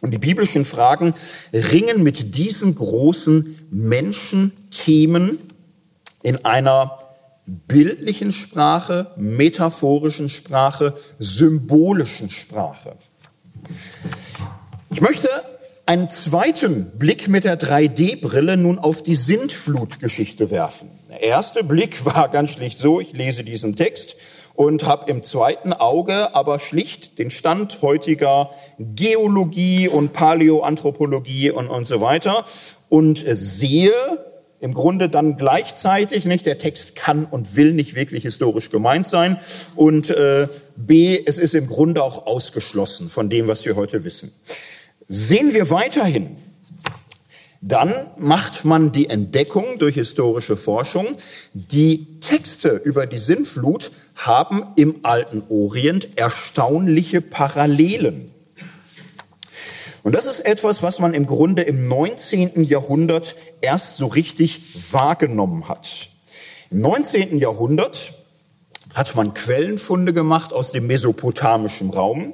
[0.00, 1.14] Und die biblischen Fragen
[1.52, 5.38] ringen mit diesen großen Menschenthemen
[6.22, 6.98] in einer
[7.46, 12.96] bildlichen Sprache, metaphorischen Sprache, symbolischen Sprache.
[14.90, 15.28] Ich möchte
[15.86, 20.90] einen zweiten Blick mit der 3D-Brille nun auf die Sintflutgeschichte werfen.
[21.08, 24.16] Der erste Blick war ganz schlicht so, ich lese diesen Text
[24.58, 31.86] und habe im zweiten Auge aber schlicht den Stand heutiger Geologie und Paläoanthropologie und, und
[31.86, 32.44] so weiter
[32.88, 33.92] und sehe,
[34.58, 39.36] im Grunde dann gleichzeitig, nicht, der Text kann und will nicht wirklich historisch gemeint sein
[39.76, 44.32] und äh, b, es ist im Grunde auch ausgeschlossen von dem, was wir heute wissen.
[45.06, 46.36] Sehen wir weiterhin,
[47.60, 51.16] dann macht man die Entdeckung durch historische Forschung,
[51.54, 58.34] die Texte über die Sintflut haben im alten Orient erstaunliche Parallelen.
[60.02, 62.64] Und das ist etwas, was man im Grunde im 19.
[62.64, 66.10] Jahrhundert erst so richtig wahrgenommen hat.
[66.70, 67.38] Im 19.
[67.38, 68.14] Jahrhundert
[68.94, 72.32] hat man Quellenfunde gemacht aus dem mesopotamischen Raum.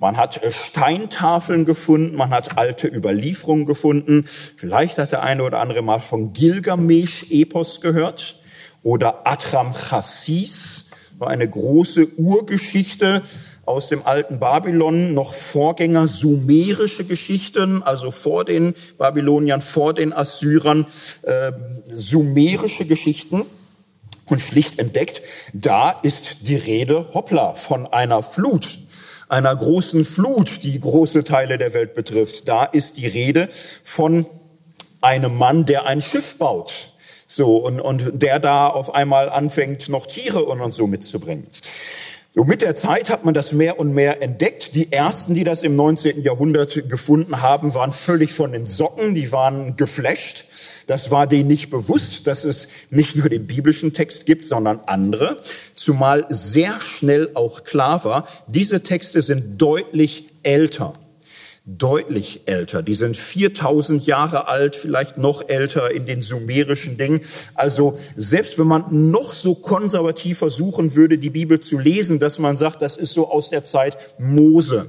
[0.00, 4.24] Man hat äh, Steintafeln gefunden, man hat alte Überlieferungen gefunden.
[4.56, 8.40] Vielleicht hat der eine oder andere mal von Gilgamesch-Epos gehört
[8.82, 10.87] oder Atram Chassis,
[11.18, 13.22] war eine große Urgeschichte
[13.64, 20.86] aus dem alten Babylon, noch Vorgänger sumerische Geschichten, also vor den Babyloniern, vor den Assyrern,
[21.22, 21.52] äh,
[21.90, 23.42] sumerische Geschichten
[24.26, 25.20] und schlicht entdeckt,
[25.52, 28.78] da ist die Rede, hoppla, von einer Flut,
[29.28, 32.48] einer großen Flut, die große Teile der Welt betrifft.
[32.48, 33.48] Da ist die Rede
[33.82, 34.24] von
[35.00, 36.94] einem Mann, der ein Schiff baut.
[37.30, 41.46] So, und, und der da auf einmal anfängt, noch Tiere und, so mitzubringen.
[42.34, 44.74] So, mit der Zeit hat man das mehr und mehr entdeckt.
[44.74, 46.22] Die ersten, die das im 19.
[46.22, 50.46] Jahrhundert gefunden haben, waren völlig von den Socken, die waren geflasht.
[50.86, 55.42] Das war denen nicht bewusst, dass es nicht nur den biblischen Text gibt, sondern andere.
[55.74, 60.94] Zumal sehr schnell auch klar war, diese Texte sind deutlich älter
[61.76, 62.82] deutlich älter.
[62.82, 67.20] Die sind 4000 Jahre alt, vielleicht noch älter in den sumerischen Dingen.
[67.54, 72.56] Also selbst wenn man noch so konservativ versuchen würde, die Bibel zu lesen, dass man
[72.56, 74.88] sagt, das ist so aus der Zeit Mose,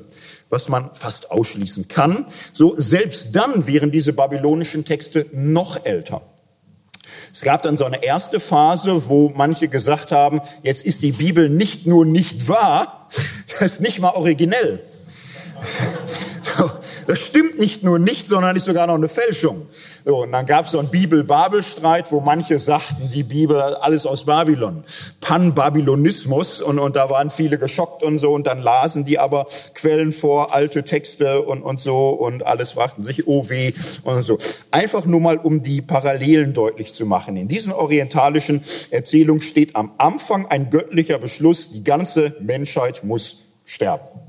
[0.50, 6.22] was man fast ausschließen kann, so selbst dann wären diese babylonischen Texte noch älter.
[7.34, 11.50] Es gab dann so eine erste Phase, wo manche gesagt haben, jetzt ist die Bibel
[11.50, 13.10] nicht nur nicht wahr,
[13.60, 14.82] das ist nicht mal originell.
[17.10, 19.66] Das stimmt nicht nur nicht, sondern ist sogar noch eine Fälschung.
[20.06, 24.26] So, und dann gab es so einen Bibel-Babel-Streit, wo manche sagten, die Bibel alles aus
[24.26, 24.84] Babylon.
[25.20, 30.12] Pan-Babylonismus und, und da waren viele geschockt und so und dann lasen die aber Quellen
[30.12, 34.38] vor, alte Texte und, und so und alles fragten sich, oh weh und so.
[34.70, 37.38] Einfach nur mal, um die Parallelen deutlich zu machen.
[37.38, 44.29] In diesen orientalischen Erzählungen steht am Anfang ein göttlicher Beschluss, die ganze Menschheit muss sterben.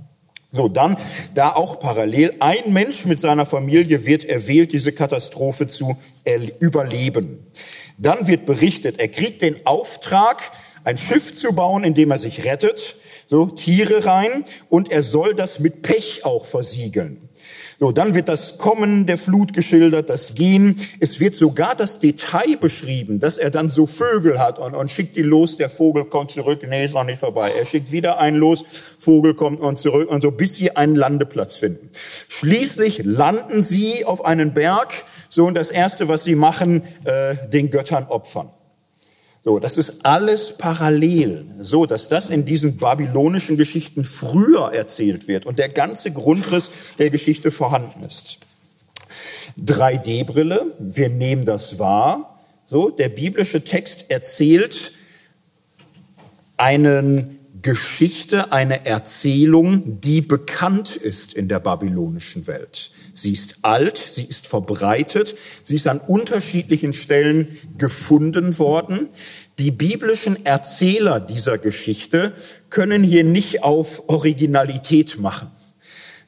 [0.52, 0.96] So, dann
[1.34, 5.96] da auch parallel, ein Mensch mit seiner Familie wird erwählt, diese Katastrophe zu
[6.58, 7.46] überleben.
[7.98, 10.50] Dann wird berichtet, er kriegt den Auftrag,
[10.82, 12.96] ein Schiff zu bauen, in dem er sich rettet,
[13.28, 17.28] so Tiere rein, und er soll das mit Pech auch versiegeln.
[17.82, 20.76] So, dann wird das Kommen der Flut geschildert, das Gehen.
[21.00, 25.16] Es wird sogar das Detail beschrieben, dass er dann so Vögel hat und, und schickt
[25.16, 27.50] die los, der Vogel kommt zurück, nee, ist noch nicht vorbei.
[27.58, 28.66] Er schickt wieder einen los,
[28.98, 31.88] Vogel kommt und zurück und so, bis sie einen Landeplatz finden.
[32.28, 34.92] Schließlich landen sie auf einen Berg,
[35.30, 38.50] so und das erste, was sie machen, äh, den Göttern opfern.
[39.42, 45.46] So, das ist alles parallel, so dass das in diesen babylonischen Geschichten früher erzählt wird
[45.46, 48.38] und der ganze Grundriss der Geschichte vorhanden ist.
[49.59, 52.38] 3D-Brille, wir nehmen das wahr.
[52.66, 54.92] So, der biblische Text erzählt
[56.59, 62.90] einen Geschichte, eine Erzählung, die bekannt ist in der babylonischen Welt.
[63.14, 69.09] Sie ist alt, sie ist verbreitet, sie ist an unterschiedlichen Stellen gefunden worden.
[69.59, 72.33] Die biblischen Erzähler dieser Geschichte
[72.70, 75.51] können hier nicht auf Originalität machen.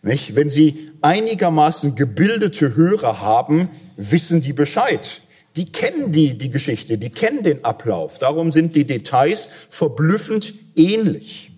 [0.03, 0.35] Nicht?
[0.35, 5.23] Wenn sie einigermaßen gebildete Hörer haben, wissen die Bescheid.
[5.57, 8.19] Die kennen die, die Geschichte, die kennen den Ablauf.
[8.19, 11.53] Darum sind die Details verblüffend ähnlich.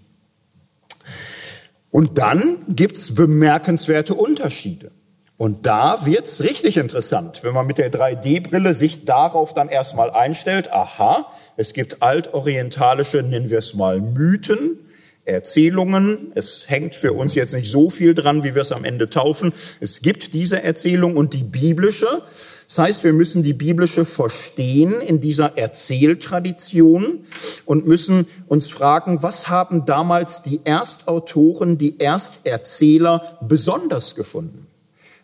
[1.90, 4.90] Und dann gibt's bemerkenswerte Unterschiede.
[5.36, 10.72] Und da wird's richtig interessant, wenn man mit der 3D-Brille sich darauf dann erstmal einstellt,
[10.72, 14.78] aha, es gibt altorientalische, nennen wir es mal, Mythen,
[15.24, 16.32] Erzählungen.
[16.34, 19.52] Es hängt für uns jetzt nicht so viel dran, wie wir es am Ende taufen.
[19.80, 22.22] Es gibt diese Erzählung und die biblische.
[22.66, 27.26] Das heißt, wir müssen die biblische verstehen in dieser Erzähltradition
[27.64, 34.66] und müssen uns fragen, was haben damals die Erstautoren, die Ersterzähler besonders gefunden?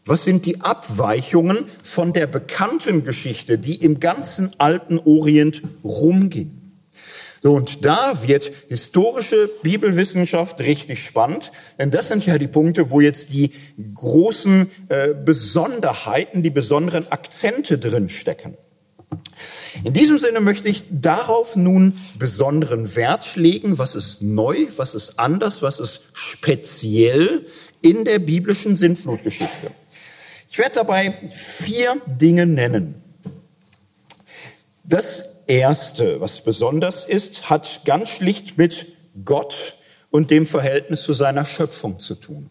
[0.05, 6.61] Was sind die Abweichungen von der bekannten Geschichte, die im ganzen alten Orient rumging?
[7.43, 13.01] So, und da wird historische Bibelwissenschaft richtig spannend, denn das sind ja die Punkte, wo
[13.01, 13.53] jetzt die
[13.95, 18.59] großen äh, Besonderheiten, die besonderen Akzente drin stecken.
[19.85, 25.19] In diesem Sinne möchte ich darauf nun besonderen Wert legen, was ist neu, was ist
[25.19, 27.47] anders, was ist speziell
[27.81, 29.71] in der biblischen Sintflutgeschichte.
[30.53, 32.97] Ich werde dabei vier Dinge nennen.
[34.83, 38.87] Das Erste, was besonders ist, hat ganz schlicht mit
[39.25, 39.77] Gott
[40.11, 42.51] und dem Verhältnis zu seiner Schöpfung zu tun.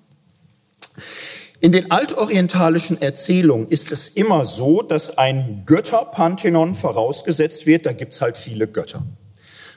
[1.60, 7.86] In den altorientalischen Erzählungen ist es immer so, dass ein Götterpantheon vorausgesetzt wird.
[7.86, 9.06] Da gibt's halt viele Götter.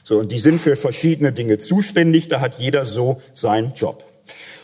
[0.05, 4.05] So, und die sind für verschiedene Dinge zuständig, da hat jeder so seinen Job.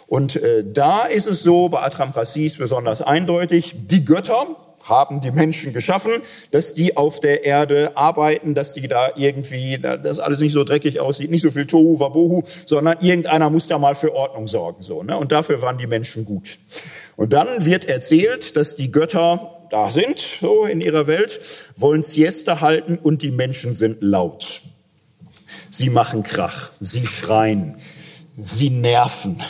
[0.09, 4.47] Und äh, da ist es so, bei Atram Rassis besonders eindeutig, die Götter,
[4.83, 6.13] haben die Menschen geschaffen,
[6.51, 10.99] dass die auf der Erde arbeiten, dass die da irgendwie, dass alles nicht so dreckig
[10.99, 15.03] aussieht, nicht so viel Tohu Wabohu, sondern irgendeiner muss da mal für Ordnung sorgen, so,
[15.03, 15.17] ne?
[15.17, 16.57] Und dafür waren die Menschen gut.
[17.15, 21.39] Und dann wird erzählt, dass die Götter da sind, so in ihrer Welt,
[21.75, 24.61] wollen Siesta halten und die Menschen sind laut.
[25.69, 27.75] Sie machen Krach, sie schreien,
[28.37, 29.43] sie nerven,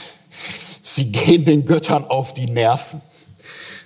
[0.95, 3.01] sie gehen den Göttern auf die Nerven.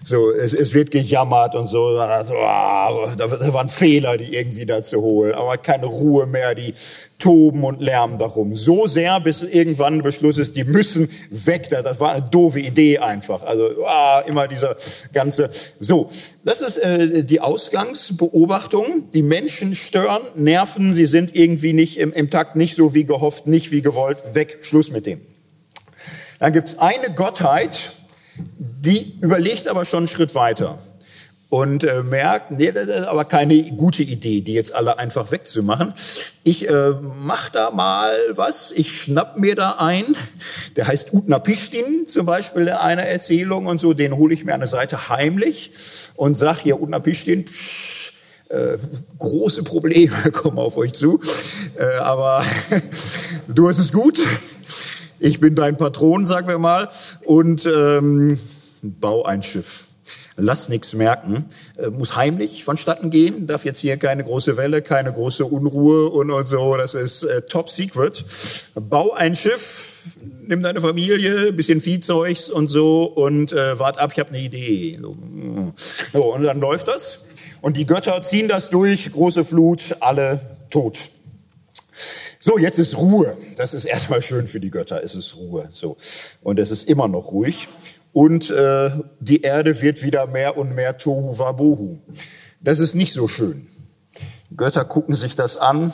[0.06, 1.80] So, es, es wird gejammert und so.
[1.80, 6.74] Oh, da waren Fehler, die irgendwie dazu holen, aber keine Ruhe mehr, die
[7.20, 8.54] toben und lärmen darum.
[8.54, 11.70] So sehr, bis irgendwann Beschluss ist, die müssen weg.
[11.70, 13.44] Das war eine doofe Idee einfach.
[13.44, 14.76] Also oh, immer dieser
[15.14, 15.50] ganze.
[15.80, 16.10] So,
[16.44, 19.10] das ist äh, die Ausgangsbeobachtung.
[19.14, 23.48] Die Menschen stören, nerven, sie sind irgendwie nicht im, im Takt, nicht so wie gehofft,
[23.48, 24.18] nicht wie gewollt.
[24.34, 25.22] Weg, Schluss mit dem.
[26.40, 27.94] Dann gibt's eine Gottheit,
[28.58, 30.80] die überlegt aber schon einen Schritt weiter
[31.54, 35.94] und äh, merkt, nee, das ist aber keine gute Idee, die jetzt alle einfach wegzumachen.
[36.44, 40.04] Ich äh, mach da mal was, ich schnapp mir da ein,
[40.78, 44.62] der heißt Utnapishtim zum Beispiel in einer Erzählung und so, den hole ich mir an
[44.62, 45.72] der Seite heimlich
[46.16, 48.14] und sag hier Utnapishtim, psch,
[48.50, 48.80] äh,
[49.20, 51.20] große Probleme kommen auf euch zu,
[51.78, 52.44] äh, aber
[53.48, 54.18] du hast es gut
[55.24, 56.90] ich bin dein Patron, sagen wir mal,
[57.24, 58.38] und ähm,
[58.82, 59.88] bau ein Schiff.
[60.36, 61.46] Lass nichts merken,
[61.78, 66.30] äh, muss heimlich vonstatten gehen, darf jetzt hier keine große Welle, keine große Unruhe und,
[66.30, 68.26] und so, das ist äh, top secret.
[68.76, 70.04] Bau ein Schiff,
[70.46, 73.06] nimm deine Familie, bisschen Viehzeugs und so.
[73.06, 75.00] Und äh, wart ab, ich habe eine Idee.
[76.12, 77.26] So, und dann läuft das.
[77.62, 81.12] Und die Götter ziehen das durch, große Flut, alle tot.
[82.46, 83.38] So, jetzt ist Ruhe.
[83.56, 85.02] Das ist erstmal schön für die Götter.
[85.02, 85.70] Es ist Ruhe.
[85.72, 85.96] So.
[86.42, 87.70] Und es ist immer noch ruhig.
[88.12, 88.90] Und äh,
[89.22, 92.00] die Erde wird wieder mehr und mehr Tohu Wabohu.
[92.60, 93.68] Das ist nicht so schön.
[94.58, 95.94] Götter gucken sich das an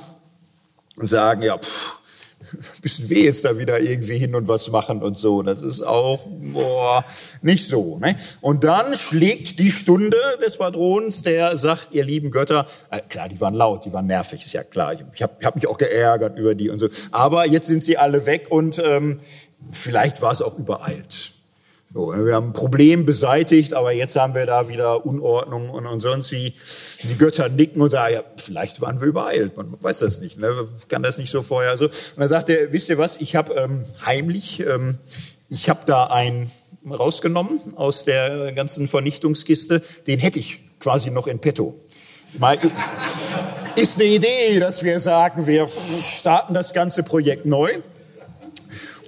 [0.95, 1.98] und sagen, ja, pff,
[2.81, 5.41] bisschen weh jetzt da wieder irgendwie hin und was machen und so.
[5.41, 7.03] Das ist auch boah,
[7.41, 7.97] nicht so.
[7.97, 8.15] Ne?
[8.41, 13.39] Und dann schlägt die Stunde des Patrons, der sagt, ihr lieben Götter, äh, klar, die
[13.41, 14.93] waren laut, die waren nervig, ist ja klar.
[15.13, 16.87] Ich, habe hab mich auch geärgert über die und so.
[17.11, 19.17] Aber jetzt sind sie alle weg und ähm,
[19.71, 21.33] vielleicht war es auch übereilt.
[21.91, 25.99] So, wir haben ein Problem beseitigt, aber jetzt haben wir da wieder Unordnung und, und
[26.01, 26.53] sonst wie.
[27.01, 29.57] Die Götter nicken und sagen, ja, vielleicht waren wir übereilt.
[29.57, 30.67] Man weiß das nicht, ne?
[30.87, 31.85] kann das nicht so vorher so.
[31.85, 34.99] Und dann sagt er, wisst ihr was, ich habe ähm, heimlich, ähm,
[35.49, 36.51] ich habe da einen
[36.87, 41.79] rausgenommen aus der ganzen Vernichtungskiste, den hätte ich quasi noch in petto.
[42.37, 42.59] Mal,
[43.75, 47.69] ist eine Idee, dass wir sagen, wir starten das ganze Projekt neu.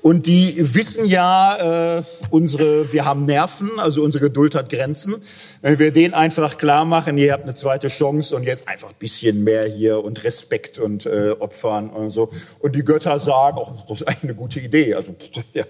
[0.01, 5.21] Und die wissen ja, äh, unsere, wir haben Nerven, also unsere Geduld hat Grenzen.
[5.61, 8.95] Wenn wir denen einfach klar machen, ihr habt eine zweite Chance und jetzt einfach ein
[8.97, 12.29] bisschen mehr hier und Respekt und äh, Opfern und so.
[12.59, 14.95] Und die Götter sagen, oh, das ist eigentlich eine gute Idee.
[14.95, 15.15] Also
[15.53, 15.63] ja,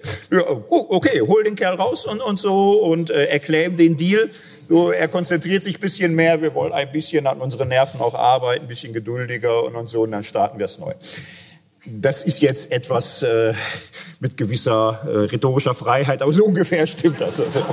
[0.69, 4.29] okay, hol den Kerl raus und, und so und äh, erklären den Deal.
[4.69, 8.13] So, er konzentriert sich ein bisschen mehr, wir wollen ein bisschen an unseren Nerven auch
[8.13, 10.93] arbeiten, ein bisschen geduldiger und, und so, und dann starten wir es neu.
[11.87, 13.53] Das ist jetzt etwas äh,
[14.19, 17.39] mit gewisser äh, rhetorischer Freiheit, aber so ungefähr stimmt das.
[17.39, 17.65] Also,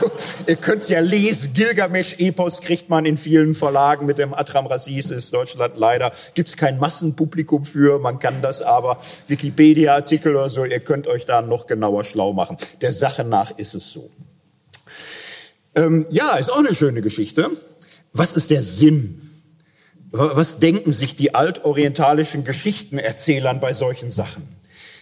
[0.00, 0.10] so,
[0.46, 5.10] ihr könnt es ja lesen, Gilgamesch-Epos kriegt man in vielen Verlagen mit dem Atram Rasis,
[5.10, 8.98] ist Deutschland leider, gibt es kein Massenpublikum für, man kann das aber,
[9.28, 12.56] Wikipedia-Artikel oder so, ihr könnt euch da noch genauer schlau machen.
[12.80, 14.10] Der Sache nach ist es so.
[15.74, 17.50] Ähm, ja, ist auch eine schöne Geschichte.
[18.14, 19.29] Was ist der Sinn
[20.12, 24.48] was denken sich die altorientalischen Geschichtenerzählern bei solchen Sachen?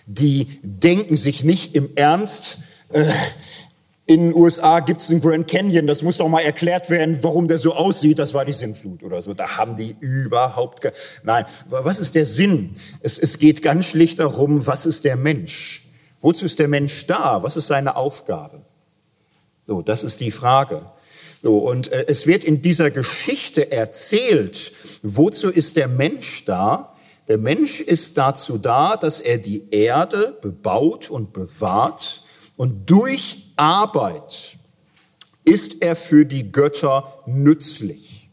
[0.07, 2.59] Die denken sich nicht im Ernst,
[2.91, 3.05] äh,
[4.09, 7.47] in den USA gibt es einen Grand Canyon, das muss doch mal erklärt werden, warum
[7.47, 9.35] der so aussieht, das war die Sinnflut oder so.
[9.35, 10.95] Da haben die überhaupt keine...
[11.25, 12.77] Nein, was ist der Sinn?
[13.03, 15.87] Es, es geht ganz schlicht darum, was ist der Mensch?
[16.23, 17.43] Wozu ist der Mensch da?
[17.43, 18.63] Was ist seine Aufgabe?
[19.67, 20.87] So, das ist die Frage.
[21.43, 24.73] So, und äh, es wird in dieser Geschichte erzählt,
[25.03, 26.95] wozu ist der Mensch da?
[27.29, 32.23] Der Mensch ist dazu da, dass er die Erde bebaut und bewahrt
[32.57, 34.57] und durch Arbeit
[35.45, 38.31] ist er für die Götter nützlich.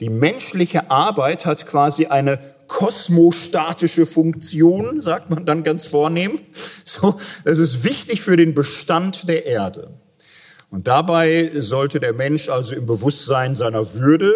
[0.00, 6.40] Die menschliche Arbeit hat quasi eine kosmostatische Funktion, sagt man dann ganz vornehm.
[6.84, 9.90] So, es ist wichtig für den Bestand der Erde.
[10.74, 14.34] Und dabei sollte der Mensch also im Bewusstsein seiner Würde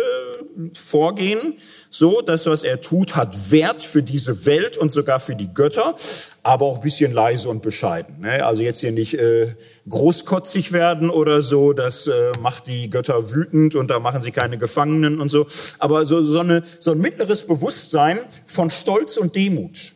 [0.73, 1.55] vorgehen.
[1.91, 5.97] So, das, was er tut, hat Wert für diese Welt und sogar für die Götter,
[6.45, 8.21] aber auch bisschen leise und bescheiden.
[8.21, 8.47] Ne?
[8.47, 9.49] Also jetzt hier nicht äh,
[9.89, 14.59] großkotzig werden oder so, das äh, macht die Götter wütend und da machen sie keine
[14.59, 15.45] Gefangenen und so.
[15.81, 19.93] Aber so, so, eine, so ein mittleres Bewusstsein von Stolz und Demut.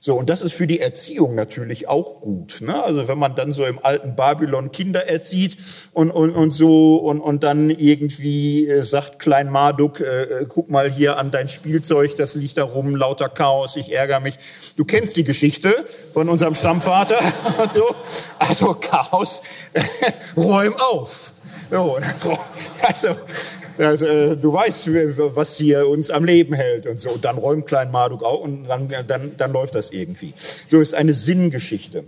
[0.00, 2.60] So, und das ist für die Erziehung natürlich auch gut.
[2.60, 2.82] Ne?
[2.82, 5.56] Also wenn man dann so im alten Babylon Kinder erzieht
[5.92, 10.70] und, und, und so und, und dann irgendwie äh, sagt Klein Marduk, äh, äh, guck
[10.70, 14.34] mal hier an dein Spielzeug, das liegt da rum, lauter Chaos, ich ärgere mich.
[14.76, 15.74] Du kennst die Geschichte
[16.12, 17.18] von unserem Stammvater
[17.60, 17.82] und so.
[18.38, 19.42] Also Chaos,
[20.36, 21.32] räum auf.
[21.70, 21.98] So,
[22.82, 23.08] also,
[23.78, 24.88] du weißt,
[25.36, 27.10] was hier uns am Leben hält und so.
[27.10, 30.34] Und dann räumt Klein Marduk auch und dann, dann, dann läuft das irgendwie.
[30.66, 32.04] So ist eine Sinngeschichte.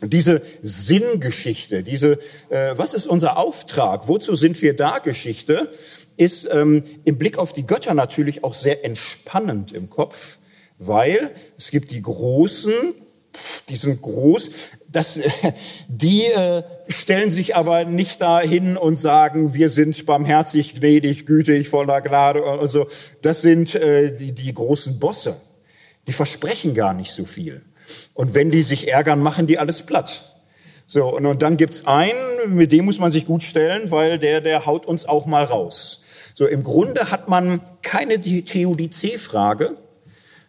[0.00, 2.18] Und diese Sinngeschichte, diese,
[2.50, 4.08] äh, was ist unser Auftrag?
[4.08, 4.98] Wozu sind wir da?
[4.98, 5.70] Geschichte
[6.16, 10.38] ist ähm, im Blick auf die Götter natürlich auch sehr entspannend im Kopf,
[10.78, 12.72] weil es gibt die Großen,
[13.68, 14.50] die sind groß,
[14.96, 15.20] das,
[15.88, 22.00] die äh, stellen sich aber nicht dahin und sagen, wir sind barmherzig, gnädig, gütig, voller
[22.00, 22.86] Gnade und so.
[23.20, 25.36] Das sind äh, die, die großen Bosse.
[26.06, 27.62] Die versprechen gar nicht so viel.
[28.14, 30.34] Und wenn die sich ärgern, machen die alles platt.
[30.86, 34.40] So, und, und dann gibt's einen, mit dem muss man sich gut stellen, weil der,
[34.40, 36.02] der haut uns auch mal raus.
[36.32, 39.76] So, im Grunde hat man keine Theodizee-Frage,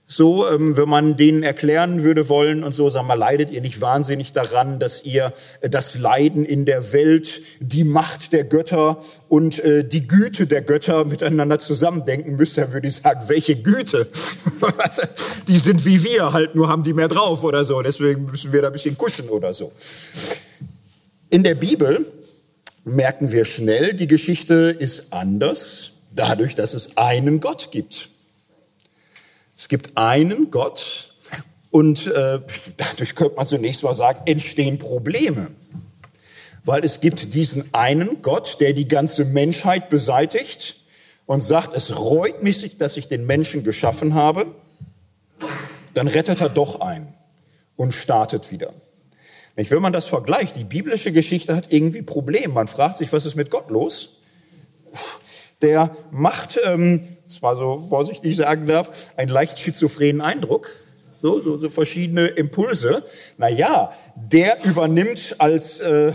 [0.09, 3.81] so, ähm, wenn man denen erklären würde wollen und so, sagen wir, leidet ihr nicht
[3.81, 9.59] wahnsinnig daran, dass ihr äh, das Leiden in der Welt, die Macht der Götter und
[9.59, 14.07] äh, die Güte der Götter miteinander zusammendenken müsst, dann würde ich sagen, welche Güte?
[15.49, 18.61] die sind wie wir, halt nur haben die mehr drauf oder so, deswegen müssen wir
[18.61, 19.73] da ein bisschen kuschen oder so.
[21.29, 22.05] In der Bibel
[22.85, 28.09] merken wir schnell, die Geschichte ist anders, dadurch, dass es einen Gott gibt.
[29.57, 31.15] Es gibt einen Gott
[31.71, 32.39] und äh,
[32.77, 35.49] dadurch könnte man zunächst mal sagen, entstehen Probleme.
[36.63, 40.83] Weil es gibt diesen einen Gott, der die ganze Menschheit beseitigt
[41.25, 44.45] und sagt, es reut mich, dass ich den Menschen geschaffen habe.
[45.95, 47.15] Dann rettet er doch ein
[47.75, 48.73] und startet wieder.
[49.55, 52.53] Wenn man das vergleicht, die biblische Geschichte hat irgendwie Probleme.
[52.53, 54.19] Man fragt sich, was ist mit Gott los?
[55.63, 60.69] Der macht ähm, zwar so vorsichtig sagen darf, einen leicht schizophrenen Eindruck.
[61.21, 63.03] So, so, so verschiedene Impulse.
[63.37, 66.13] Na ja, der übernimmt als äh,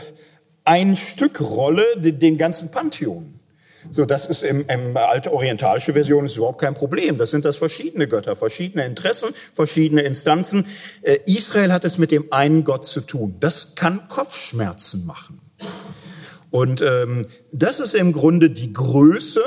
[0.65, 3.41] ein Stück Rolle den, den ganzen Pantheon.
[3.91, 7.19] So, das ist im, im alte orientalische Version ist überhaupt kein Problem.
[7.19, 10.67] Das sind das verschiedene Götter, verschiedene Interessen, verschiedene Instanzen.
[11.03, 13.37] Äh, Israel hat es mit dem einen Gott zu tun.
[13.41, 15.41] Das kann Kopfschmerzen machen.
[16.51, 19.41] Und ähm, das ist im Grunde die Größe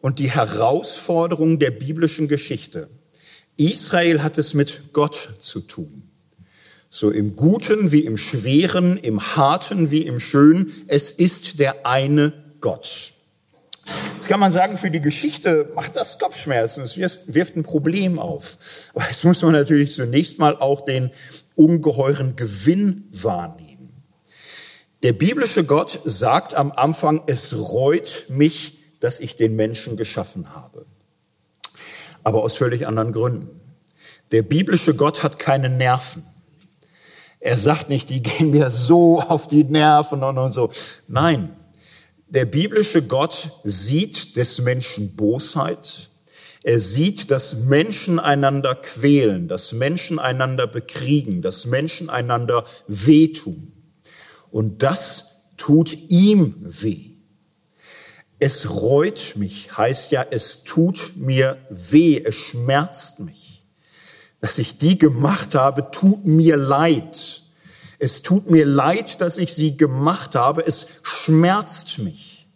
[0.00, 2.88] und die Herausforderung der biblischen Geschichte.
[3.56, 6.10] Israel hat es mit Gott zu tun.
[6.88, 10.72] So im Guten wie im Schweren, im Harten wie im Schönen.
[10.88, 13.12] Es ist der eine Gott.
[14.14, 18.56] Jetzt kann man sagen, für die Geschichte macht das Kopfschmerzen, es wirft ein Problem auf.
[18.94, 21.10] Aber jetzt muss man natürlich zunächst mal auch den
[21.54, 24.02] ungeheuren Gewinn wahrnehmen.
[25.02, 30.86] Der biblische Gott sagt am Anfang, es reut mich dass ich den Menschen geschaffen habe.
[32.22, 33.60] Aber aus völlig anderen Gründen.
[34.30, 36.24] Der biblische Gott hat keine Nerven.
[37.40, 40.70] Er sagt nicht, die gehen mir so auf die Nerven und, so.
[41.08, 41.56] Nein,
[42.28, 46.10] der biblische Gott sieht des Menschen Bosheit.
[46.62, 53.72] Er sieht, dass Menschen einander quälen, dass Menschen einander bekriegen, dass Menschen einander wehtun.
[54.50, 57.09] Und das tut ihm weh.
[58.40, 63.66] Es reut mich, heißt ja, es tut mir weh, es schmerzt mich.
[64.40, 67.42] Dass ich die gemacht habe, tut mir leid.
[67.98, 70.66] Es tut mir leid, dass ich sie gemacht habe.
[70.66, 72.46] Es schmerzt mich.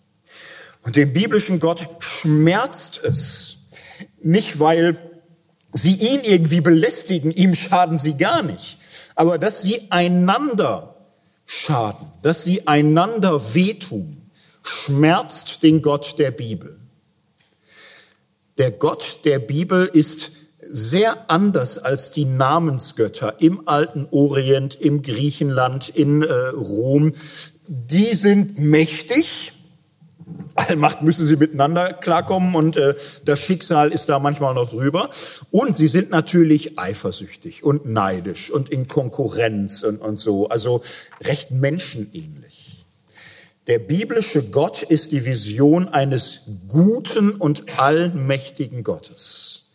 [0.82, 3.58] Und dem biblischen Gott schmerzt es.
[4.22, 4.98] Nicht, weil
[5.74, 8.78] sie ihn irgendwie belästigen, ihm schaden sie gar nicht.
[9.14, 10.94] Aber dass sie einander
[11.44, 14.23] schaden, dass sie einander wehtun
[14.64, 16.80] schmerzt den Gott der Bibel.
[18.58, 20.32] Der Gott der Bibel ist
[20.66, 27.12] sehr anders als die Namensgötter im alten Orient, im Griechenland, in äh, Rom.
[27.68, 29.52] Die sind mächtig.
[30.54, 32.94] Allmacht müssen sie miteinander klarkommen und äh,
[33.24, 35.10] das Schicksal ist da manchmal noch drüber.
[35.50, 40.80] Und sie sind natürlich eifersüchtig und neidisch und in Konkurrenz und, und so, also
[41.22, 42.63] recht menschenähnlich.
[43.66, 49.70] Der biblische Gott ist die Vision eines guten und allmächtigen Gottes.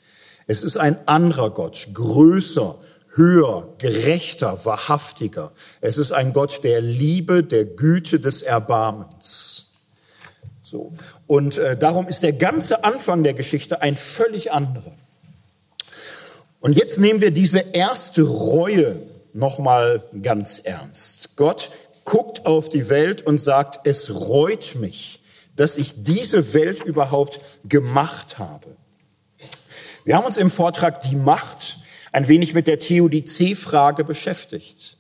[0.46, 2.78] Es ist ein anderer Gott, größer,
[3.16, 5.52] höher, gerechter, wahrhaftiger.
[5.82, 9.72] Es ist ein Gott der Liebe, der Güte, des Erbarmens.
[10.62, 10.94] So.
[11.26, 14.92] Und äh, darum ist der ganze Anfang der Geschichte ein völlig anderer.
[16.60, 19.02] Und jetzt nehmen wir diese erste Reue
[19.34, 21.36] nochmal ganz ernst.
[21.36, 21.72] Gott
[22.10, 25.22] guckt auf die Welt und sagt, es reut mich,
[25.56, 28.76] dass ich diese Welt überhaupt gemacht habe.
[30.06, 31.78] Wir haben uns im Vortrag Die Macht
[32.12, 34.98] ein wenig mit der Theodizee-Frage beschäftigt.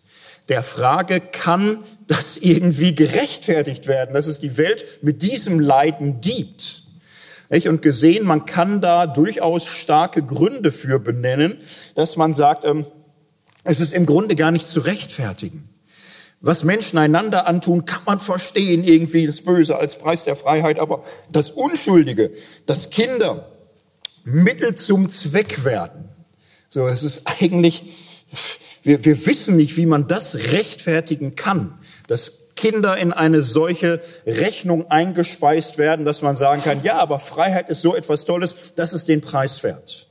[0.49, 6.83] Der Frage, kann das irgendwie gerechtfertigt werden, dass es die Welt mit diesem Leiden gibt?
[7.49, 11.57] Und gesehen, man kann da durchaus starke Gründe für benennen,
[11.95, 12.85] dass man sagt, ähm,
[13.63, 15.67] es ist im Grunde gar nicht zu rechtfertigen.
[16.41, 21.03] Was Menschen einander antun, kann man verstehen, irgendwie das Böse als Preis der Freiheit, aber
[21.31, 22.31] das Unschuldige,
[22.65, 23.51] dass Kinder
[24.23, 26.09] Mittel zum Zweck werden,
[26.69, 27.83] so, das ist eigentlich,
[28.83, 31.77] wir, wir wissen nicht, wie man das rechtfertigen kann,
[32.07, 37.69] dass Kinder in eine solche Rechnung eingespeist werden, dass man sagen kann, ja, aber Freiheit
[37.69, 40.08] ist so etwas Tolles, das ist den Preis wert.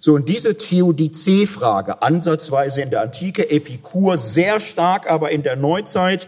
[0.00, 6.26] So, und diese Theodizee-Frage, ansatzweise in der Antike, Epikur sehr stark, aber in der Neuzeit,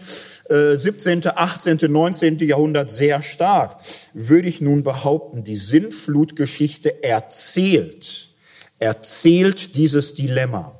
[0.49, 2.39] äh, 17., 18., 19.
[2.39, 3.77] Jahrhundert sehr stark,
[4.13, 8.29] würde ich nun behaupten, die Sinnflutgeschichte erzählt,
[8.79, 10.75] erzählt dieses Dilemma.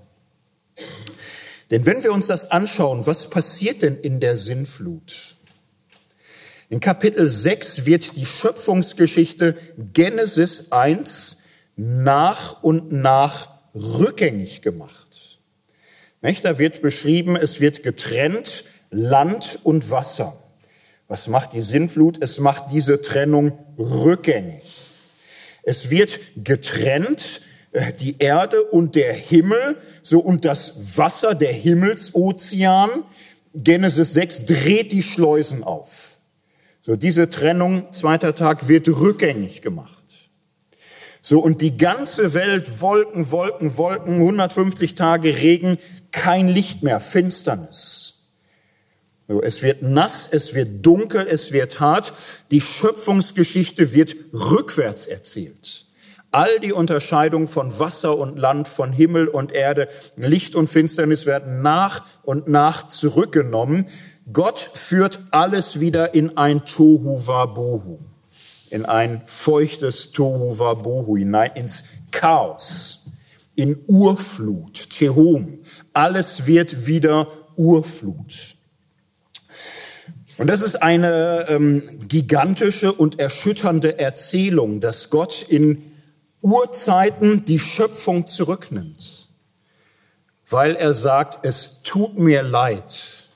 [1.71, 5.35] Denn wenn wir uns das anschauen, was passiert denn in der Sinnflut?
[6.69, 9.55] In Kapitel 6 wird die Schöpfungsgeschichte
[9.93, 11.38] Genesis 1
[11.79, 15.39] nach und nach rückgängig gemacht.
[16.21, 20.35] Da wird beschrieben, es wird getrennt Land und Wasser.
[21.07, 22.21] Was macht die Sinnflut?
[22.21, 24.63] Es macht diese Trennung rückgängig.
[25.63, 32.89] Es wird getrennt äh, die Erde und der Himmel, so und das Wasser, der Himmelsozean.
[33.53, 36.19] Genesis 6 dreht die Schleusen auf.
[36.81, 39.98] So diese Trennung, zweiter Tag, wird rückgängig gemacht.
[41.21, 45.77] So, und die ganze Welt, Wolken, Wolken, Wolken, 150 Tage Regen,
[46.11, 48.25] kein Licht mehr, Finsternis.
[49.27, 52.13] So, es wird nass, es wird dunkel, es wird hart.
[52.51, 55.85] Die Schöpfungsgeschichte wird rückwärts erzählt.
[56.31, 61.61] All die Unterscheidung von Wasser und Land, von Himmel und Erde, Licht und Finsternis werden
[61.61, 63.87] nach und nach zurückgenommen.
[64.31, 68.08] Gott führt alles wieder in ein Tohu Wabohu
[68.71, 73.05] in ein feuchtes Tohu Wabohu hinein, ins Chaos,
[73.55, 75.59] in Urflut, Tehom.
[75.93, 78.55] Alles wird wieder Urflut.
[80.37, 85.83] Und das ist eine ähm, gigantische und erschütternde Erzählung, dass Gott in
[86.41, 89.27] Urzeiten die Schöpfung zurücknimmt,
[90.49, 93.27] weil er sagt, es tut mir leid,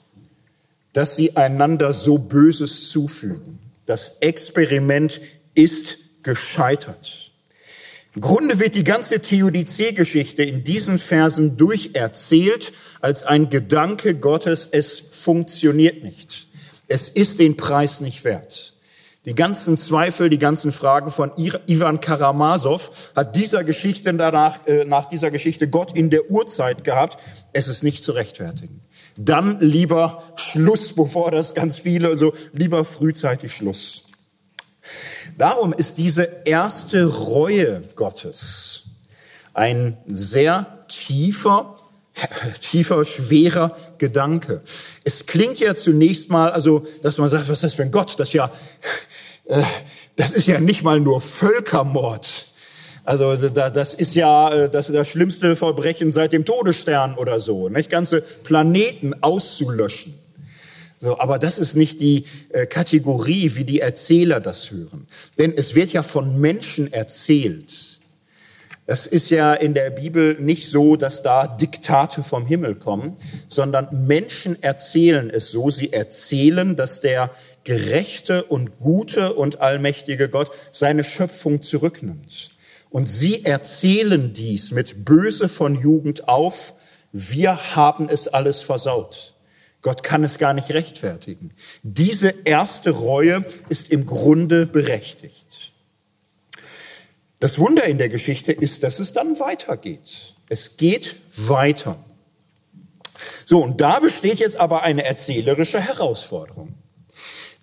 [0.93, 3.59] dass sie einander so Böses zufügen.
[3.85, 5.19] Das Experiment
[5.55, 7.31] ist gescheitert.
[8.15, 12.71] Im Grunde wird die ganze Theodizee-Geschichte in diesen Versen durcherzählt
[13.01, 16.47] als ein Gedanke Gottes, es funktioniert nicht.
[16.87, 18.75] Es ist den Preis nicht wert.
[19.25, 25.05] Die ganzen Zweifel, die ganzen Fragen von Ivan Karamasow hat dieser Geschichte danach, äh, nach
[25.05, 27.19] dieser Geschichte Gott in der Urzeit gehabt.
[27.53, 28.82] Es ist nicht zu rechtfertigen
[29.17, 34.05] dann lieber Schluss, bevor das ganz viele, also lieber frühzeitig Schluss.
[35.37, 38.83] Darum ist diese erste Reue Gottes
[39.53, 41.79] ein sehr tiefer,
[42.59, 44.61] tiefer, schwerer Gedanke.
[45.03, 48.19] Es klingt ja zunächst mal, also, dass man sagt, was ist das für ein Gott?
[48.19, 48.51] Das ja,
[49.45, 49.63] äh,
[50.15, 52.47] das ist ja nicht mal nur Völkermord.
[53.05, 57.89] Also das ist ja äh, das, das schlimmste Verbrechen seit dem Todesstern oder so, nicht
[57.89, 60.15] ganze Planeten auszulöschen.
[61.01, 65.05] So, aber das ist nicht die äh, Kategorie, wie die Erzähler das hören.
[65.37, 67.99] Denn es wird ja von Menschen erzählt.
[68.85, 73.17] Es ist ja in der Bibel nicht so, dass da Diktate vom Himmel kommen,
[73.49, 75.69] sondern Menschen erzählen es so.
[75.69, 77.31] Sie erzählen, dass der
[77.65, 82.52] gerechte und gute und allmächtige Gott seine Schöpfung zurücknimmt.
[82.93, 86.75] Und sie erzählen dies mit Böse von Jugend auf.
[87.11, 89.33] Wir haben es alles versaut.
[89.81, 91.55] Gott kann es gar nicht rechtfertigen.
[91.81, 95.73] Diese erste Reue ist im Grunde berechtigt.
[97.39, 100.35] Das Wunder in der Geschichte ist, dass es dann weitergeht.
[100.47, 101.97] Es geht weiter.
[103.43, 106.75] So, und da besteht jetzt aber eine erzählerische Herausforderung.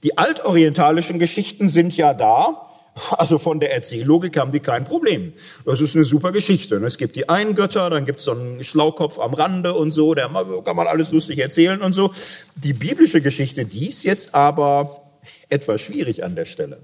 [0.02, 2.69] Die altorientalischen Geschichten sind ja da,
[3.12, 5.32] also von der Erzähllogik haben die kein Problem.
[5.64, 6.76] Das ist eine super Geschichte.
[6.76, 10.14] Es gibt die einen Götter, dann gibt es so einen Schlaukopf am Rande und so,
[10.14, 10.28] da
[10.64, 12.12] kann man alles lustig erzählen und so.
[12.56, 15.00] Die biblische Geschichte, die ist jetzt aber
[15.48, 16.80] etwas schwierig an der Stelle.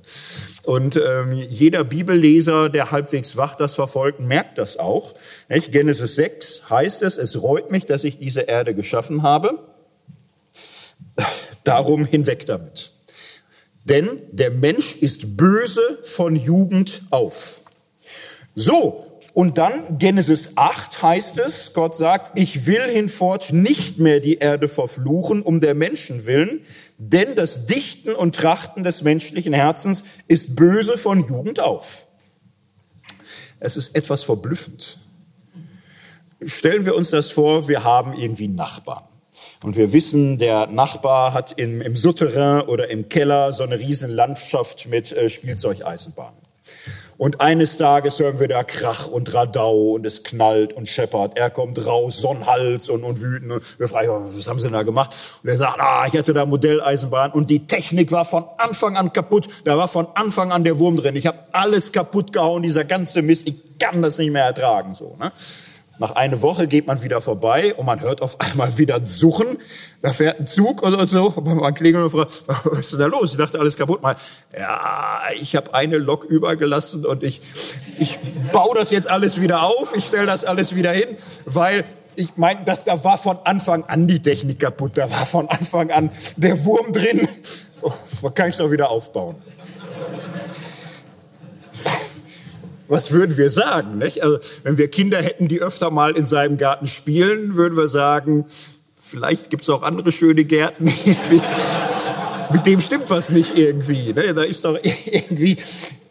[0.64, 5.14] Und ähm, jeder Bibelleser, der halbwegs wach das verfolgt, merkt das auch.
[5.48, 5.72] Nicht?
[5.72, 9.58] Genesis 6 heißt es, es reut mich, dass ich diese Erde geschaffen habe.
[11.64, 12.92] Darum hinweg damit.
[13.89, 17.62] Denn der Mensch ist böse von Jugend auf.
[18.55, 24.37] So, und dann Genesis 8 heißt es, Gott sagt, ich will hinfort nicht mehr die
[24.37, 26.62] Erde verfluchen um der Menschen willen,
[26.97, 32.07] denn das Dichten und Trachten des menschlichen Herzens ist böse von Jugend auf.
[33.61, 34.99] Es ist etwas verblüffend.
[36.45, 39.05] Stellen wir uns das vor, wir haben irgendwie Nachbarn.
[39.62, 44.11] Und wir wissen, der Nachbar hat im, im Souterrain oder im Keller so eine riesen
[44.11, 46.46] Landschaft mit äh, Spielzeugeisenbahnen.
[47.18, 51.38] Und eines Tages hören wir da Krach und Radau und es knallt und scheppert.
[51.38, 53.52] Er kommt raus, Sonnenhals und, und wütend.
[53.52, 55.16] Und wir fragen, was haben Sie denn da gemacht?
[55.42, 59.14] Und er sagt, ah, ich hatte da Modelleisenbahn und die Technik war von Anfang an
[59.14, 59.46] kaputt.
[59.64, 61.16] Da war von Anfang an der Wurm drin.
[61.16, 63.48] Ich habe alles kaputt gehauen, dieser ganze Mist.
[63.48, 64.94] Ich kann das nicht mehr ertragen.
[64.94, 65.32] So, ne?
[65.99, 69.59] Nach einer Woche geht man wieder vorbei und man hört auf einmal wieder ein Suchen.
[70.03, 71.28] Da fährt ein Zug oder so.
[71.28, 73.32] Und man klingelt und fragt, was ist denn da los?
[73.32, 74.03] Ich dachte, alles kaputt.
[74.03, 74.16] Mal,
[74.57, 77.40] ja, ich habe eine Lok übergelassen und ich,
[77.99, 78.18] ich
[78.53, 79.97] baue das jetzt alles wieder auf.
[79.97, 81.16] Ich stelle das alles wieder hin,
[81.47, 81.84] weil
[82.16, 84.92] ich meine, da war von Anfang an die Technik kaputt.
[84.94, 87.28] Da war von Anfang an der Wurm drin.
[87.82, 87.92] Oh,
[88.22, 89.36] man kann es auch wieder aufbauen.
[92.89, 93.99] Was würden wir sagen?
[93.99, 94.22] Nicht?
[94.22, 98.47] Also, wenn wir Kinder hätten, die öfter mal in seinem Garten spielen, würden wir sagen,
[98.97, 100.84] vielleicht gibt es auch andere schöne Gärten.
[102.53, 104.12] Mit dem stimmt was nicht irgendwie.
[104.12, 104.32] Ne?
[104.34, 105.57] Da ist doch irgendwie,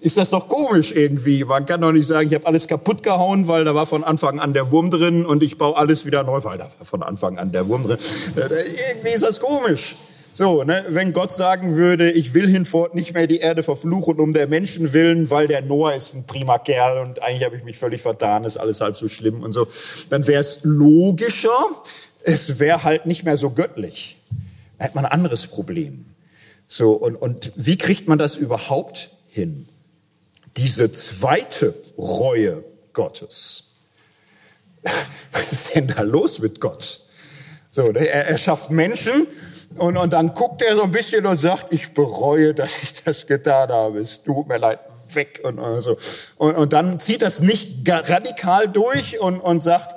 [0.02, 1.46] ist das doch komisch irgendwie.
[1.46, 4.40] Man kann doch nicht sagen, ich habe alles kaputt gehauen, weil da war von Anfang
[4.40, 7.40] an der Wurm drin und ich baue alles wieder neu, weil da war von Anfang
[7.40, 7.98] an der Wurm drin.
[8.36, 9.96] Äh, irgendwie ist das komisch.
[10.38, 14.34] So, ne, wenn Gott sagen würde, ich will hinfort nicht mehr die Erde verfluchen um
[14.34, 17.78] der Menschen willen, weil der Noah ist ein prima Kerl und eigentlich habe ich mich
[17.78, 19.66] völlig vertan, ist alles halb so schlimm und so,
[20.10, 21.58] dann wäre es logischer,
[22.22, 24.18] es wäre halt nicht mehr so göttlich.
[24.78, 26.04] Da hätte man ein anderes Problem.
[26.68, 29.70] So, und, und wie kriegt man das überhaupt hin?
[30.58, 32.62] Diese zweite Reue
[32.92, 33.72] Gottes.
[35.32, 37.06] Was ist denn da los mit Gott?
[37.72, 39.28] So, ne, er, er schafft Menschen
[39.78, 43.28] und, und dann guckt er so ein bisschen und sagt, ich bereue, dass ich das
[43.28, 44.00] getan habe.
[44.00, 44.80] Es tut mir leid,
[45.14, 45.98] weg und, so.
[46.38, 49.96] Und, und dann zieht das nicht radikal durch und, und sagt,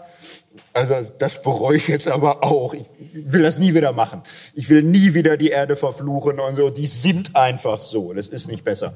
[0.72, 2.74] also das bereue ich jetzt aber auch.
[2.74, 4.22] Ich will das nie wieder machen.
[4.54, 6.70] Ich will nie wieder die Erde verfluchen und so.
[6.70, 8.12] Die sind einfach so.
[8.12, 8.94] Das ist nicht besser.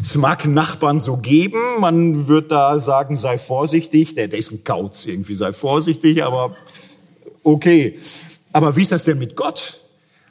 [0.00, 4.64] Es mag Nachbarn so geben, man wird da sagen, sei vorsichtig, der, der ist ein
[4.64, 6.56] Kauz irgendwie, sei vorsichtig, aber
[7.42, 7.98] okay.
[8.52, 9.80] Aber wie ist das denn mit Gott?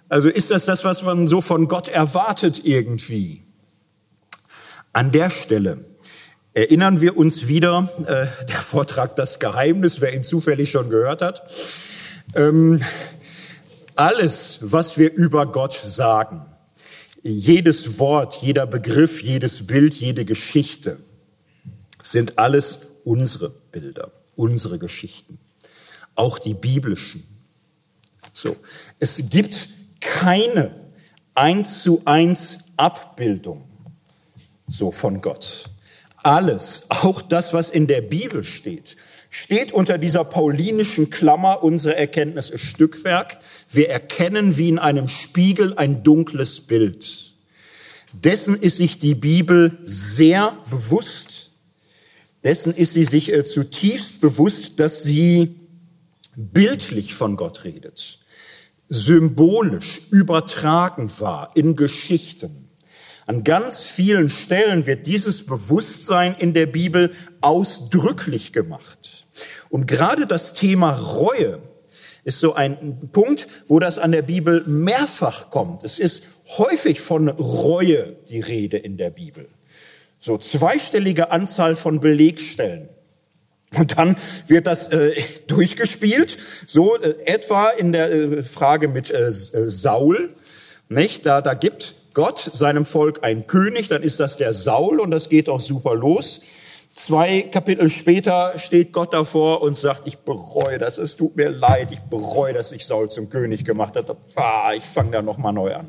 [0.10, 3.44] Also ist das das, was man so von Gott erwartet irgendwie?
[4.92, 5.86] An der Stelle
[6.54, 11.44] erinnern wir uns wieder, äh, der Vortrag Das Geheimnis, wer ihn zufällig schon gehört hat.
[12.36, 12.82] Ähm,
[13.96, 16.46] alles, was wir über Gott sagen,
[17.22, 20.98] jedes Wort, jeder Begriff, jedes Bild, jede Geschichte,
[22.02, 25.38] sind alles unsere Bilder, unsere Geschichten.
[26.16, 27.24] Auch die biblischen.
[28.34, 28.56] So.
[29.00, 29.70] Es gibt
[30.00, 30.76] keine
[31.36, 33.70] eins zu eins Abbildung
[34.70, 35.70] so von Gott.
[36.22, 38.98] Alles, auch das, was in der Bibel steht,
[39.30, 43.38] steht unter dieser paulinischen Klammer, unsere Erkenntnis ist Stückwerk.
[43.70, 47.34] Wir erkennen wie in einem Spiegel ein dunkles Bild.
[48.12, 51.52] Dessen ist sich die Bibel sehr bewusst.
[52.44, 55.56] Dessen ist sie sich äh, zutiefst bewusst, dass sie
[56.36, 58.19] bildlich von Gott redet
[58.90, 62.70] symbolisch übertragen war in Geschichten.
[63.28, 67.12] An ganz vielen Stellen wird dieses Bewusstsein in der Bibel
[67.42, 69.28] ausdrücklich gemacht.
[69.70, 71.62] Und gerade das Thema Reue
[72.24, 75.84] ist so ein Punkt, wo das an der Bibel mehrfach kommt.
[75.84, 76.24] Es ist
[76.58, 79.48] häufig von Reue die Rede in der Bibel.
[80.20, 82.90] So zweistellige Anzahl von Belegstellen.
[83.78, 84.16] Und dann
[84.48, 85.14] wird das äh,
[85.48, 90.34] durchgespielt, so äh, etwa in der äh, Frage mit äh, äh, Saul,
[90.88, 91.26] nicht?
[91.26, 95.30] Da, da gibt Gott seinem Volk einen König, dann ist das der Saul und das
[95.30, 96.42] geht auch super los.
[96.92, 101.92] Zwei Kapitel später steht Gott davor und sagt, ich bereue das, es tut mir leid,
[101.92, 104.18] ich bereue, dass ich Saul zum König gemacht habe.
[104.36, 105.88] Ah, ich fange da nochmal neu an.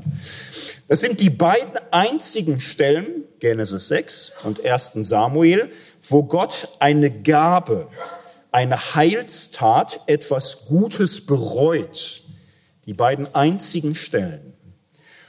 [0.86, 5.70] Das sind die beiden einzigen Stellen, Genesis 6 und 1 Samuel,
[6.08, 7.88] wo Gott eine Gabe,
[8.52, 12.22] eine Heilstat, etwas Gutes bereut.
[12.86, 14.54] Die beiden einzigen Stellen.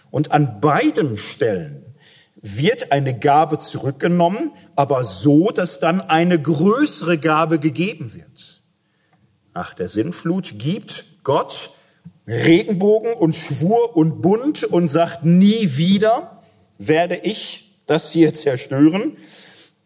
[0.09, 1.95] Und an beiden Stellen
[2.41, 8.63] wird eine Gabe zurückgenommen, aber so, dass dann eine größere Gabe gegeben wird.
[9.53, 11.71] Nach der Sinnflut gibt Gott
[12.27, 16.41] Regenbogen und Schwur und Bund und sagt, nie wieder
[16.77, 19.17] werde ich das hier zerstören.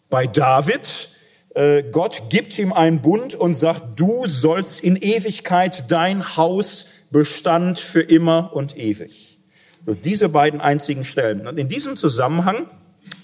[0.09, 1.09] Bei David,
[1.55, 7.79] äh, Gott gibt ihm einen Bund und sagt, du sollst in Ewigkeit dein Haus Bestand
[7.79, 9.39] für immer und ewig.
[9.85, 11.47] Nur diese beiden einzigen Stellen.
[11.47, 12.67] Und in diesem Zusammenhang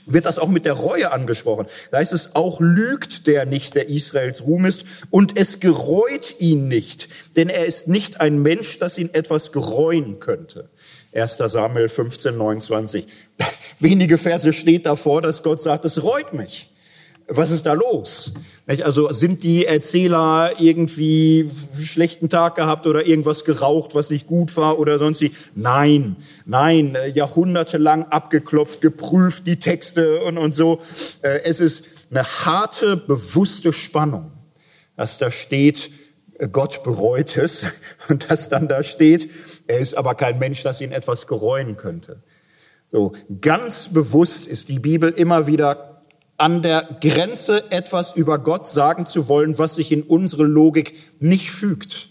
[0.05, 1.65] wird das auch mit der Reue angesprochen.
[1.91, 6.67] Da heißt es, auch lügt der nicht, der Israels Ruhm ist, und es gereut ihn
[6.67, 10.69] nicht, denn er ist nicht ein Mensch, das ihn etwas gereuen könnte.
[11.13, 11.37] 1.
[11.37, 13.05] Samuel 15, 29.
[13.79, 16.70] Wenige Verse steht davor, dass Gott sagt, es reut mich.
[17.27, 18.33] Was ist da los?
[18.67, 21.49] Also sind die Erzähler irgendwie
[21.79, 25.31] schlechten Tag gehabt oder irgendwas geraucht, was nicht gut war oder sonst wie?
[25.55, 30.79] Nein, nein, äh, jahrhundertelang abgeklopft, geprüft, die Texte und, und so.
[31.21, 34.31] Äh, es ist eine harte, bewusste Spannung,
[34.95, 35.91] dass da steht,
[36.37, 37.65] äh, Gott bereut es
[38.09, 39.29] und dass dann da steht,
[39.67, 42.23] er ist aber kein Mensch, das ihn etwas gereuen könnte.
[42.91, 45.90] So, ganz bewusst ist die Bibel immer wieder
[46.41, 51.51] an der Grenze etwas über Gott sagen zu wollen, was sich in unsere Logik nicht
[51.51, 52.09] fügt.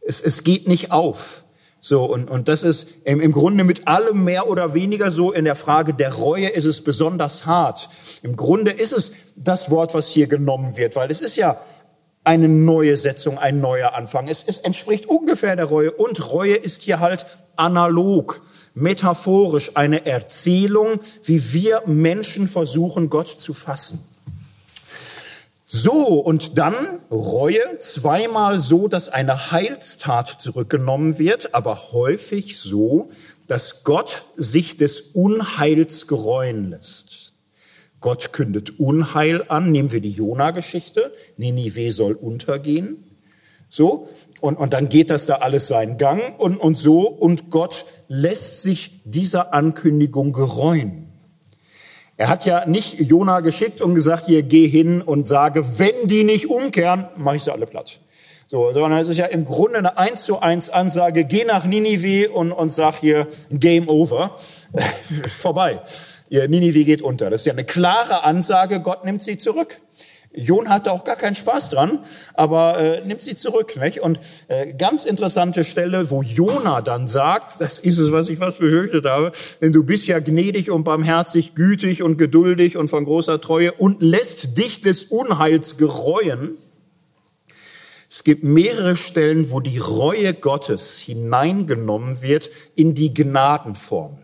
[0.00, 1.44] Es, es geht nicht auf.
[1.78, 5.32] So, und, und das ist im, im Grunde mit allem mehr oder weniger so.
[5.32, 7.88] In der Frage der Reue ist es besonders hart.
[8.22, 11.60] Im Grunde ist es das Wort, was hier genommen wird, weil es ist ja
[12.24, 14.26] eine neue Setzung, ein neuer Anfang.
[14.26, 17.24] Es, es entspricht ungefähr der Reue und Reue ist hier halt
[17.54, 18.42] analog
[18.76, 24.04] metaphorisch eine Erzählung, wie wir Menschen versuchen, Gott zu fassen.
[25.64, 33.10] So, und dann Reue, zweimal so, dass eine Heilstat zurückgenommen wird, aber häufig so,
[33.48, 37.32] dass Gott sich des Unheils gereuen lässt.
[38.00, 43.02] Gott kündet Unheil an, nehmen wir die Jona-Geschichte, Ninive soll untergehen.
[43.68, 44.08] So,
[44.40, 48.62] und, und dann geht das da alles seinen Gang und, und so, und Gott lässt
[48.62, 51.06] sich dieser Ankündigung gereuen.
[52.18, 56.24] Er hat ja nicht Jona geschickt und gesagt, hier geh hin und sage, wenn die
[56.24, 58.00] nicht umkehren, mache ich sie alle platt.
[58.48, 62.30] So, sondern es ist ja im Grunde eine eins zu eins Ansage, geh nach Ninive
[62.30, 64.36] und, und sag hier, Game over,
[65.36, 65.80] vorbei.
[66.28, 67.28] Ihr Ninive geht unter.
[67.28, 69.80] Das ist ja eine klare Ansage, Gott nimmt sie zurück.
[70.36, 72.00] Jon hatte auch gar keinen Spaß dran,
[72.34, 73.76] aber äh, nimmt sie zurück.
[73.80, 74.02] Nicht?
[74.02, 78.58] Und äh, ganz interessante Stelle, wo Jona dann sagt, das ist es, was ich fast
[78.58, 79.32] befürchtet habe,
[79.62, 84.02] denn du bist ja gnädig und barmherzig, gütig und geduldig und von großer Treue und
[84.02, 86.58] lässt dich des Unheils gereuen.
[88.08, 94.22] Es gibt mehrere Stellen, wo die Reue Gottes hineingenommen wird in die Gnadenformel,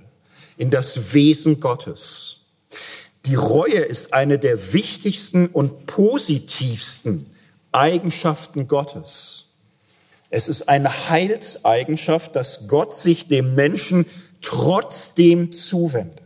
[0.58, 2.41] in das Wesen Gottes.
[3.26, 7.26] Die Reue ist eine der wichtigsten und positivsten
[7.70, 9.46] Eigenschaften Gottes.
[10.30, 14.06] Es ist eine Heilseigenschaft, dass Gott sich dem Menschen
[14.40, 16.20] trotzdem zuwendet.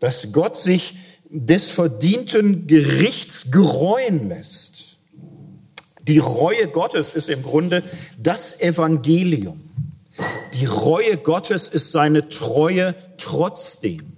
[0.00, 0.94] Dass Gott sich
[1.28, 4.98] des verdienten Gerichts gereuen lässt.
[6.06, 7.82] Die Reue Gottes ist im Grunde
[8.18, 9.60] das Evangelium.
[10.52, 14.13] Die Reue Gottes ist seine Treue trotzdem.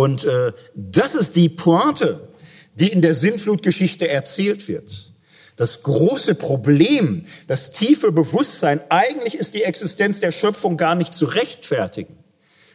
[0.00, 2.26] Und äh, das ist die Pointe,
[2.74, 5.12] die in der Sinnflutgeschichte erzählt wird.
[5.56, 11.26] Das große Problem, das tiefe Bewusstsein, eigentlich ist die Existenz der Schöpfung gar nicht zu
[11.26, 12.16] rechtfertigen,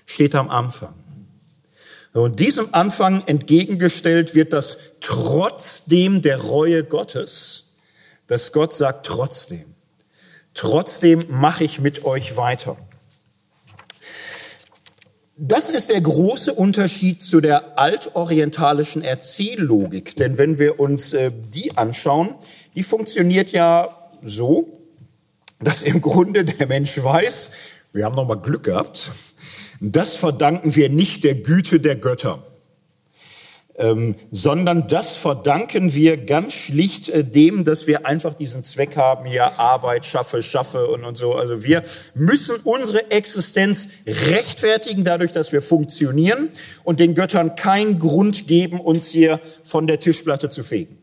[0.05, 0.93] steht am Anfang.
[2.13, 7.73] Und diesem Anfang entgegengestellt wird das trotzdem der Reue Gottes,
[8.28, 9.73] dass Gott sagt trotzdem.
[10.53, 12.78] Trotzdem mache ich mit euch weiter.
[15.38, 20.16] Das ist der große Unterschied zu der altorientalischen Erzähllogik.
[20.16, 22.36] Denn wenn wir uns äh, die anschauen,
[22.74, 24.80] die funktioniert ja so,
[25.60, 27.52] dass im Grunde der Mensch weiß,
[27.92, 29.12] wir haben noch mal Glück gehabt.
[29.82, 32.42] Das verdanken wir nicht der Güte der Götter.
[33.78, 39.26] Ähm, sondern das verdanken wir ganz schlicht äh, dem, dass wir einfach diesen Zweck haben,
[39.26, 41.34] hier Arbeit schaffe, schaffe und, und so.
[41.36, 46.49] Also wir müssen unsere Existenz rechtfertigen dadurch, dass wir funktionieren
[46.84, 50.97] und den Göttern keinen Grund geben, uns hier von der Tischplatte zu fegen.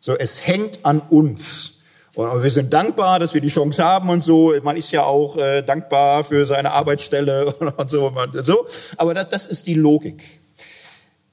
[0.00, 1.74] So, es hängt an uns.
[2.14, 4.54] Und wir sind dankbar, dass wir die Chance haben und so.
[4.62, 8.06] Man ist ja auch äh, dankbar für seine Arbeitsstelle und so.
[8.06, 8.66] Und so.
[8.96, 10.24] Aber das, das ist die Logik.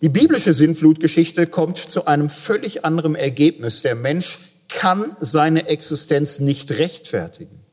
[0.05, 3.81] Die biblische Sintflutgeschichte kommt zu einem völlig anderen Ergebnis.
[3.81, 4.37] Der Mensch
[4.69, 7.63] kann seine Existenz nicht rechtfertigen.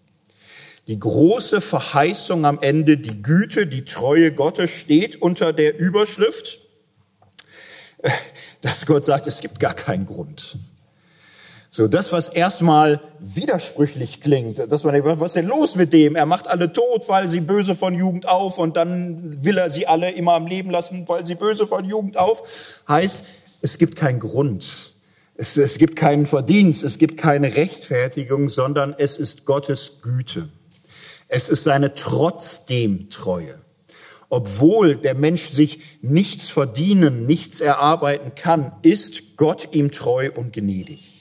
[0.89, 6.61] Die große Verheißung am Ende, die Güte, die Treue Gottes steht unter der Überschrift,
[8.63, 10.57] dass Gott sagt, es gibt gar keinen Grund.
[11.75, 16.17] So, das, was erstmal widersprüchlich klingt, dass man denkt, was ist denn los mit dem?
[16.17, 19.87] Er macht alle tot, weil sie böse von Jugend auf und dann will er sie
[19.87, 22.83] alle immer am Leben lassen, weil sie böse von Jugend auf.
[22.87, 23.25] Heißt,
[23.63, 24.93] es gibt keinen Grund.
[25.35, 30.51] Es, es gibt keinen Verdienst, es gibt keine Rechtfertigung, sondern es ist Gottes Güte.
[31.29, 33.59] Es ist seine trotzdem Treue.
[34.29, 41.12] Obwohl der Mensch sich nichts verdienen, nichts erarbeiten kann, ist Gott ihm treu und gnädig.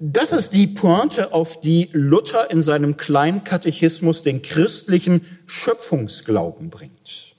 [0.00, 7.34] Das ist die Pointe, auf die Luther in seinem kleinen Katechismus den christlichen Schöpfungsglauben bringt.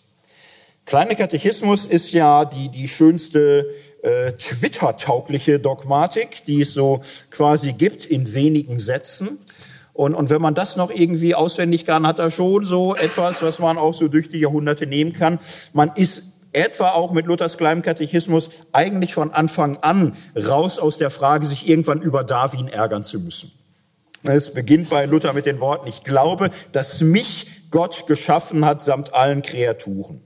[0.85, 6.99] Kleine Katechismus ist ja die, die schönste äh, Twitter-taugliche Dogmatik, die es so
[7.31, 9.37] quasi gibt in wenigen Sätzen.
[9.93, 13.59] Und, und wenn man das noch irgendwie auswendig kann, hat er schon so etwas, was
[13.59, 15.39] man auch so durch die Jahrhunderte nehmen kann.
[15.71, 21.09] Man ist etwa auch mit Luthers kleinem Katechismus eigentlich von Anfang an raus aus der
[21.09, 23.51] Frage, sich irgendwann über Darwin ärgern zu müssen.
[24.23, 29.13] Es beginnt bei Luther mit den Worten, ich glaube, dass mich Gott geschaffen hat samt
[29.13, 30.21] allen Kreaturen.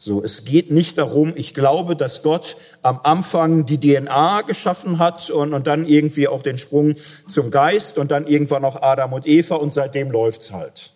[0.00, 5.28] So, es geht nicht darum, ich glaube, dass Gott am Anfang die DNA geschaffen hat
[5.28, 6.94] und, und dann irgendwie auch den Sprung
[7.26, 10.92] zum Geist und dann irgendwann noch Adam und Eva und seitdem läuft's halt.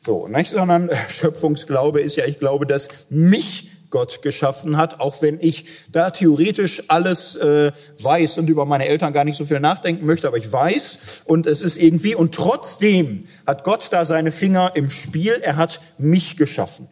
[0.00, 0.50] So, nicht?
[0.50, 6.10] Sondern Schöpfungsglaube ist ja, ich glaube, dass mich Gott geschaffen hat, auch wenn ich da
[6.10, 7.70] theoretisch alles äh,
[8.00, 11.46] weiß und über meine Eltern gar nicht so viel nachdenken möchte, aber ich weiß und
[11.46, 16.36] es ist irgendwie und trotzdem hat Gott da seine Finger im Spiel, er hat mich
[16.36, 16.88] geschaffen.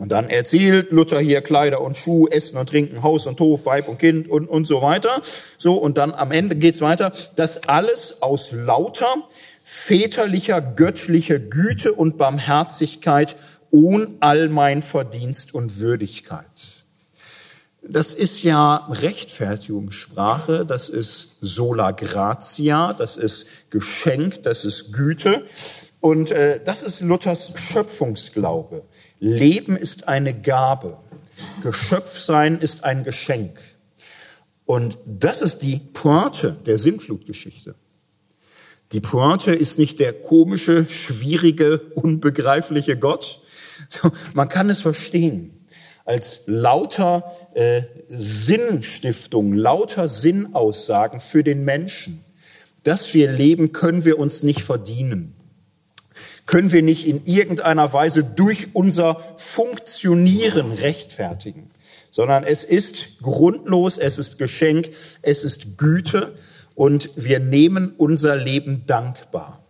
[0.00, 3.86] Und dann erzählt Luther hier Kleider und Schuh, Essen und Trinken, Haus und Hof, Weib
[3.86, 5.20] und Kind und, und so weiter.
[5.58, 7.12] So, und dann am Ende geht's weiter.
[7.36, 9.28] Das alles aus lauter
[9.62, 13.36] väterlicher, göttlicher Güte und Barmherzigkeit
[13.70, 16.44] ohne all mein Verdienst und Würdigkeit.
[17.82, 25.44] Das ist ja Rechtfertigungssprache, das ist sola gratia, das ist Geschenk, das ist Güte
[26.00, 28.84] und äh, das ist Luthers Schöpfungsglaube.
[29.18, 30.98] Leben ist eine Gabe,
[31.62, 33.60] Geschöpfsein ist ein Geschenk.
[34.66, 37.74] Und das ist die Pointe der Sintflutgeschichte.
[38.92, 43.42] Die Pointe ist nicht der komische, schwierige, unbegreifliche Gott,
[43.88, 45.60] so, man kann es verstehen
[46.10, 52.24] als lauter äh, Sinnstiftung, lauter Sinnaussagen für den Menschen.
[52.82, 55.36] Dass wir leben, können wir uns nicht verdienen.
[56.46, 61.70] Können wir nicht in irgendeiner Weise durch unser Funktionieren rechtfertigen,
[62.10, 64.90] sondern es ist grundlos, es ist Geschenk,
[65.22, 66.34] es ist Güte
[66.74, 69.62] und wir nehmen unser Leben dankbar.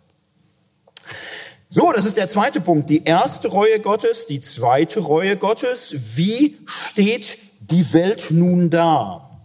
[1.72, 2.90] So, das ist der zweite Punkt.
[2.90, 6.16] Die erste Reue Gottes, die zweite Reue Gottes.
[6.16, 9.40] Wie steht die Welt nun da?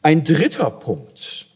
[0.00, 1.48] Ein dritter Punkt.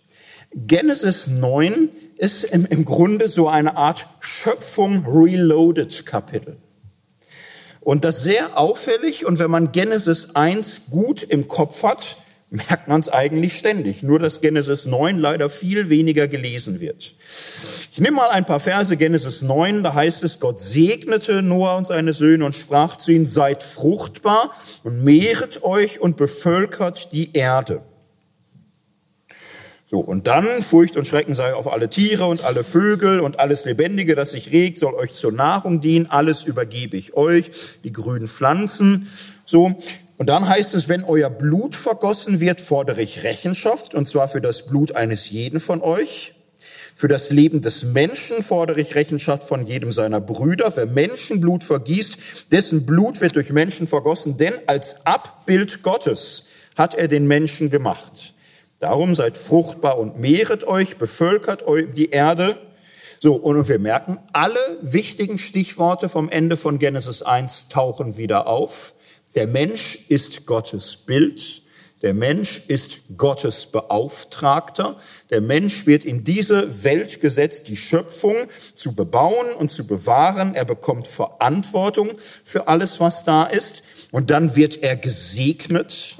[0.54, 6.58] Genesis 9 ist im, im Grunde so eine Art Schöpfung Reloaded Kapitel.
[7.80, 9.24] Und das sehr auffällig.
[9.24, 12.18] Und wenn man Genesis 1 gut im Kopf hat,
[12.50, 14.02] merkt man es eigentlich ständig.
[14.02, 17.14] Nur dass Genesis 9 leider viel weniger gelesen wird.
[17.92, 21.86] Ich nehme mal ein paar Verse Genesis 9, da heißt es, Gott segnete Noah und
[21.86, 24.52] seine Söhne und sprach zu ihnen, seid fruchtbar
[24.84, 27.82] und mehret euch und bevölkert die Erde.
[29.86, 33.64] So, und dann Furcht und Schrecken sei auf alle Tiere und alle Vögel und alles
[33.64, 36.06] Lebendige, das sich regt, soll euch zur Nahrung dienen.
[36.06, 37.50] Alles übergebe ich euch,
[37.82, 39.08] die grünen Pflanzen.
[39.44, 39.76] So,
[40.20, 44.42] und dann heißt es, wenn euer Blut vergossen wird, fordere ich Rechenschaft, und zwar für
[44.42, 46.34] das Blut eines jeden von euch.
[46.94, 50.74] Für das Leben des Menschen fordere ich Rechenschaft von jedem seiner Brüder.
[50.76, 52.18] Wer Menschenblut vergießt,
[52.52, 58.34] dessen Blut wird durch Menschen vergossen, denn als Abbild Gottes hat er den Menschen gemacht.
[58.78, 62.58] Darum seid fruchtbar und mehret euch, bevölkert euch die Erde.
[63.20, 68.92] So, und wir merken, alle wichtigen Stichworte vom Ende von Genesis 1 tauchen wieder auf.
[69.34, 71.62] Der Mensch ist Gottes Bild.
[72.02, 74.96] Der Mensch ist Gottes Beauftragter.
[75.28, 78.34] Der Mensch wird in diese Welt gesetzt, die Schöpfung
[78.74, 80.54] zu bebauen und zu bewahren.
[80.54, 83.84] Er bekommt Verantwortung für alles, was da ist.
[84.10, 86.16] Und dann wird er gesegnet.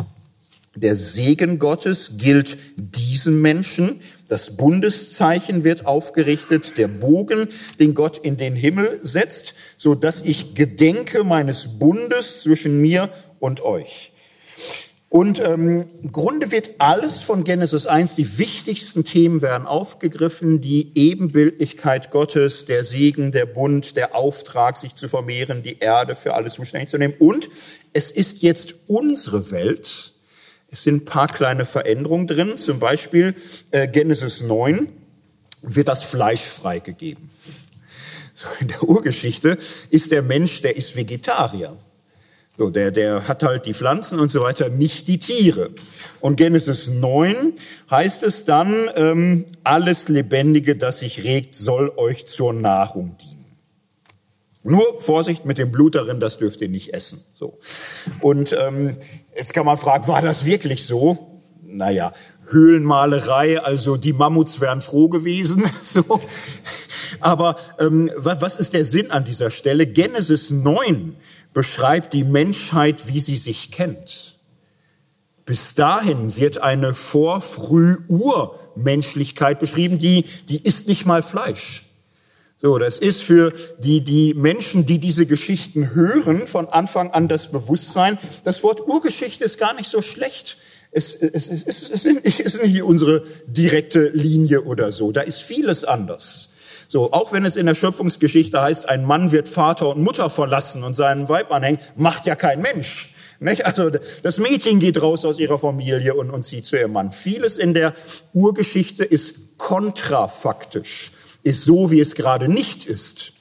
[0.77, 4.01] Der Segen Gottes gilt diesem Menschen.
[4.31, 7.49] Das Bundeszeichen wird aufgerichtet, der Bogen,
[7.81, 13.11] den Gott in den Himmel setzt, so dass ich gedenke meines Bundes zwischen mir
[13.41, 14.13] und euch.
[15.09, 20.93] Und ähm, im Grunde wird alles von Genesis 1, die wichtigsten Themen werden aufgegriffen, die
[20.95, 26.55] Ebenbildlichkeit Gottes, der Segen, der Bund, der Auftrag, sich zu vermehren, die Erde für alles
[26.55, 27.15] zuständig zu nehmen.
[27.19, 27.49] Und
[27.93, 30.15] es ist jetzt unsere Welt.
[30.71, 33.35] Es sind ein paar kleine Veränderungen drin, zum Beispiel
[33.71, 34.89] äh, Genesis 9
[35.63, 37.29] wird das Fleisch freigegeben.
[38.35, 39.59] So, in der Urgeschichte
[39.91, 41.77] ist der Mensch, der ist Vegetarier.
[42.57, 45.71] So, der, der hat halt die Pflanzen und so weiter, nicht die Tiere.
[46.21, 47.55] Und Genesis 9
[47.91, 53.57] heißt es dann, ähm, alles Lebendige, das sich regt, soll euch zur Nahrung dienen.
[54.63, 57.25] Nur Vorsicht mit dem Blut darin, das dürft ihr nicht essen.
[57.35, 57.59] So.
[58.21, 58.97] Und ähm,
[59.37, 61.43] jetzt kann man fragen, war das wirklich so?
[61.63, 62.13] Naja,
[62.49, 65.65] Höhlenmalerei, also die Mammuts wären froh gewesen.
[65.83, 66.21] So.
[67.19, 69.87] Aber ähm, was, was ist der Sinn an dieser Stelle?
[69.87, 71.17] Genesis 9
[71.53, 74.39] beschreibt die Menschheit, wie sie sich kennt.
[75.47, 81.90] Bis dahin wird eine Vor-Früh-Ur-Menschlichkeit beschrieben, die, die isst nicht mal Fleisch.
[82.63, 87.51] So, das ist für die, die Menschen, die diese Geschichten hören, von Anfang an das
[87.51, 88.19] Bewusstsein.
[88.45, 90.59] Das Wort Urgeschichte ist gar nicht so schlecht.
[90.93, 95.11] Es, es, es, es, es ist nicht unsere direkte Linie oder so.
[95.11, 96.51] Da ist vieles anders.
[96.87, 100.83] So, auch wenn es in der Schöpfungsgeschichte heißt, ein Mann wird Vater und Mutter verlassen
[100.83, 103.15] und seinen Weib anhängen, macht ja kein Mensch.
[103.39, 103.65] Nicht?
[103.65, 103.91] Also
[104.23, 107.13] das Mädchen geht raus aus ihrer Familie und, und zieht zu ihrem Mann.
[107.13, 107.95] Vieles in der
[108.35, 113.33] Urgeschichte ist kontrafaktisch, ist so, wie es gerade nicht ist.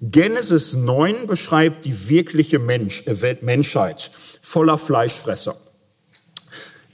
[0.00, 4.10] Genesis 9 beschreibt die wirkliche Mensch, äh, Menschheit
[4.40, 5.56] voller Fleischfresser.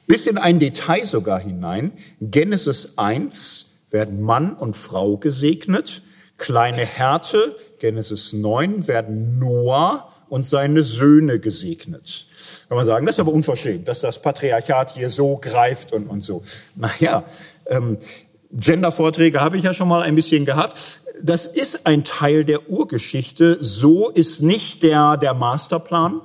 [0.07, 1.93] Bis in ein Detail sogar hinein.
[2.20, 6.03] Genesis 1 werden Mann und Frau gesegnet.
[6.36, 12.26] Kleine Härte, Genesis 9, werden Noah und seine Söhne gesegnet.
[12.68, 16.20] Kann man sagen, das ist aber unverschämt, dass das Patriarchat hier so greift und, und
[16.20, 16.43] so.
[16.74, 17.24] Naja,
[17.66, 17.99] ähm,
[18.51, 21.01] Gender-Vorträge habe ich ja schon mal ein bisschen gehabt.
[21.23, 23.59] Das ist ein Teil der Urgeschichte.
[23.61, 26.21] So ist nicht der, der Masterplan.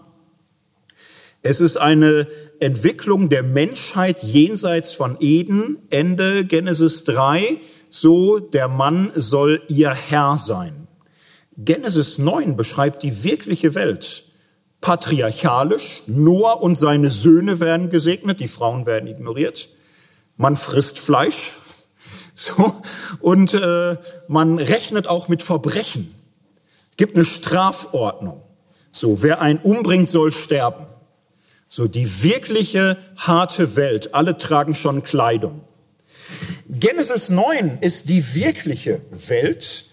[1.41, 2.27] Es ist eine
[2.61, 7.57] Entwicklung der Menschheit jenseits von Eden, Ende Genesis 3,
[7.89, 10.87] so der Mann soll ihr Herr sein.
[11.57, 14.25] Genesis 9 beschreibt die wirkliche Welt.
[14.79, 19.69] Patriarchalisch, Noah und seine Söhne werden gesegnet, die Frauen werden ignoriert.
[20.37, 21.57] Man frisst Fleisch,
[22.35, 22.81] so,
[23.19, 26.13] und äh, man rechnet auch mit Verbrechen.
[26.97, 28.41] Gibt eine Strafordnung.
[28.91, 30.85] So, wer einen umbringt, soll sterben.
[31.67, 34.13] So die wirkliche harte Welt.
[34.13, 35.61] Alle tragen schon Kleidung.
[36.69, 39.85] Genesis 9 ist die wirkliche Welt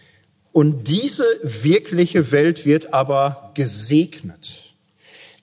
[0.53, 4.75] und diese wirkliche Welt wird aber gesegnet.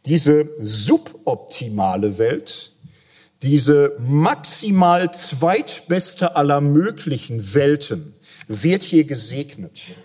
[0.06, 2.74] Diese suboptimale Welt,
[3.44, 8.16] diese maximal zweitbeste aller möglichen Welten
[8.48, 10.00] wird hier gesegnet.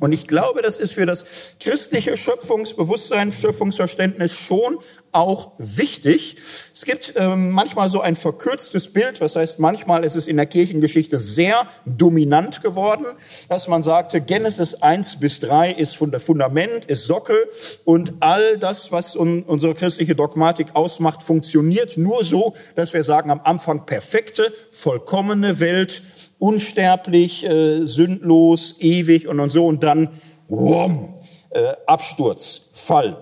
[0.00, 4.78] Und ich glaube, das ist für das christliche Schöpfungsbewusstsein, Schöpfungsverständnis schon
[5.12, 6.36] auch wichtig.
[6.72, 10.46] Es gibt ähm, manchmal so ein verkürztes Bild, was heißt, manchmal ist es in der
[10.46, 13.06] Kirchengeschichte sehr dominant geworden,
[13.48, 17.48] dass man sagte, Genesis 1 bis 3 ist Fundament, ist Sockel
[17.84, 23.30] und all das, was un unsere christliche Dogmatik ausmacht, funktioniert nur so, dass wir sagen,
[23.30, 26.02] am Anfang perfekte, vollkommene Welt,
[26.40, 30.08] unsterblich, äh, sündlos, ewig und, und so und dann
[30.48, 31.14] wom,
[31.50, 33.16] äh, Absturz, Fall,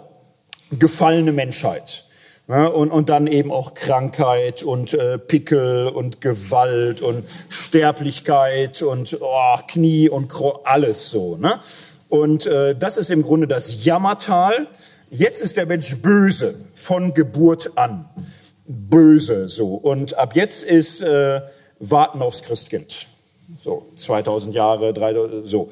[0.71, 2.07] gefallene Menschheit.
[2.49, 9.19] Ja, und, und dann eben auch Krankheit und äh, Pickel und Gewalt und Sterblichkeit und
[9.21, 11.37] oh, Knie und Kro alles so.
[11.37, 11.61] Ne?
[12.09, 14.67] Und äh, das ist im Grunde das Jammertal.
[15.11, 18.09] Jetzt ist der Mensch böse von Geburt an.
[18.67, 19.75] Böse so.
[19.75, 21.43] Und ab jetzt ist äh,
[21.79, 23.07] warten aufs Christkind.
[23.63, 25.71] So, 2000 Jahre, 3000, so.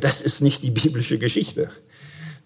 [0.00, 1.70] Das ist nicht die biblische Geschichte.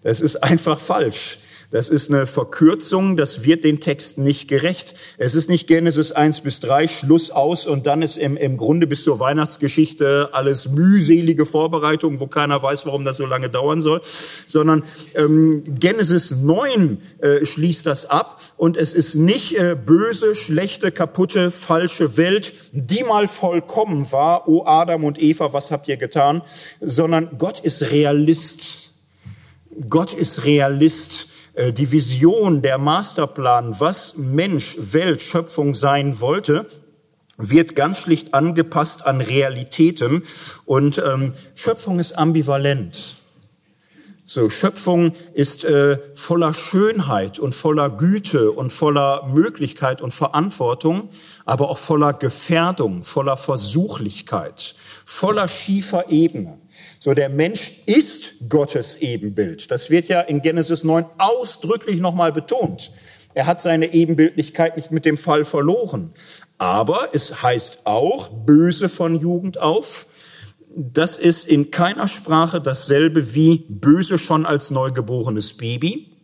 [0.03, 1.39] Das ist einfach falsch.
[1.69, 4.95] Das ist eine Verkürzung, das wird den Texten nicht gerecht.
[5.17, 8.87] Es ist nicht Genesis 1 bis 3, Schluss aus und dann ist im, im Grunde
[8.87, 13.99] bis zur Weihnachtsgeschichte alles mühselige Vorbereitung, wo keiner weiß, warum das so lange dauern soll,
[14.47, 14.83] sondern
[15.13, 21.51] ähm, Genesis 9 äh, schließt das ab und es ist nicht äh, böse, schlechte, kaputte,
[21.51, 26.43] falsche Welt, die mal vollkommen war, o Adam und Eva, was habt ihr getan,
[26.79, 28.93] sondern Gott ist Realist.
[29.89, 31.27] Gott ist Realist.
[31.57, 36.67] Äh, die Vision, der Masterplan, was Mensch, Welt, Schöpfung sein wollte,
[37.37, 40.23] wird ganz schlicht angepasst an Realitäten.
[40.65, 43.17] Und ähm, Schöpfung ist ambivalent.
[44.29, 51.09] So, Schöpfung ist äh, voller Schönheit und voller Güte und voller Möglichkeit und Verantwortung,
[51.45, 54.75] aber auch voller Gefährdung, voller Versuchlichkeit,
[55.05, 56.59] voller schiefer Ebene.
[56.99, 59.69] So, der Mensch ist Gottes Ebenbild.
[59.69, 62.91] Das wird ja in Genesis 9 ausdrücklich nochmal betont.
[63.33, 66.11] Er hat seine Ebenbildlichkeit nicht mit dem Fall verloren.
[66.57, 70.07] Aber es heißt auch, böse von Jugend auf.
[70.75, 76.17] Das ist in keiner Sprache dasselbe wie böse schon als neugeborenes Baby.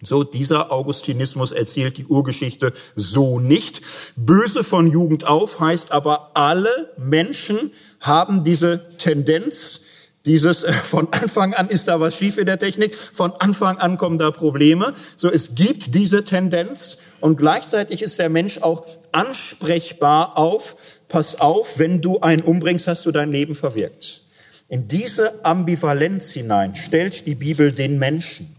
[0.00, 3.82] So, dieser Augustinismus erzählt die Urgeschichte so nicht.
[4.14, 9.80] Böse von Jugend auf heißt aber, alle Menschen haben diese Tendenz,
[10.26, 13.98] dieses, äh, von Anfang an ist da was schief in der Technik, von Anfang an
[13.98, 14.92] kommen da Probleme.
[15.16, 20.76] So, es gibt diese Tendenz und gleichzeitig ist der Mensch auch ansprechbar auf,
[21.08, 24.24] pass auf, wenn du einen umbringst, hast du dein Leben verwirkt.
[24.68, 28.54] In diese Ambivalenz hinein stellt die Bibel den Menschen.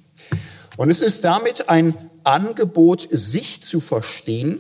[0.76, 4.60] Und es ist damit ein Angebot, sich zu verstehen,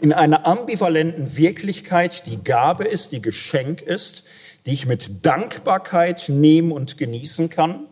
[0.00, 4.24] in einer ambivalenten Wirklichkeit, die Gabe ist, die Geschenk ist,
[4.66, 7.86] die ich mit Dankbarkeit nehmen und genießen kann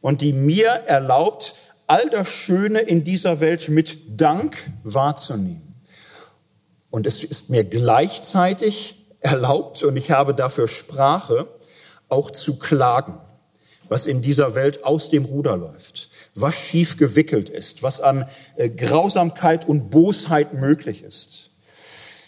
[0.00, 1.54] und die mir erlaubt,
[1.86, 5.74] all das Schöne in dieser Welt mit Dank wahrzunehmen.
[6.88, 11.48] Und es ist mir gleichzeitig erlaubt, und ich habe dafür Sprache,
[12.08, 13.18] auch zu klagen,
[13.88, 18.70] was in dieser Welt aus dem Ruder läuft, was schief gewickelt ist, was an äh,
[18.70, 21.49] Grausamkeit und Bosheit möglich ist.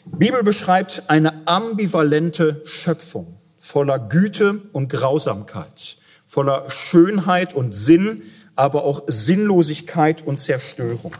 [0.04, 5.96] Bibel beschreibt eine ambivalente Schöpfung voller Güte und Grausamkeit,
[6.26, 8.22] voller Schönheit und Sinn,
[8.56, 11.14] aber auch Sinnlosigkeit und Zerstörung.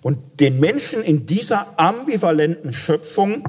[0.00, 3.44] Und den Menschen in dieser ambivalenten Schöpfung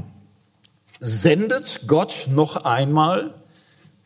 [1.00, 3.36] sendet Gott noch einmal,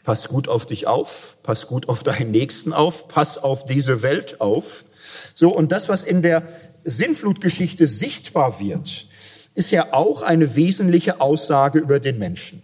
[0.03, 4.41] pass gut auf dich auf, pass gut auf deinen Nächsten auf, pass auf diese Welt
[4.41, 4.83] auf.
[5.33, 6.43] So, und das, was in der
[6.83, 9.07] Sinnflutgeschichte sichtbar wird,
[9.59, 12.63] ist ja auch eine wesentliche Aussage über den Menschen.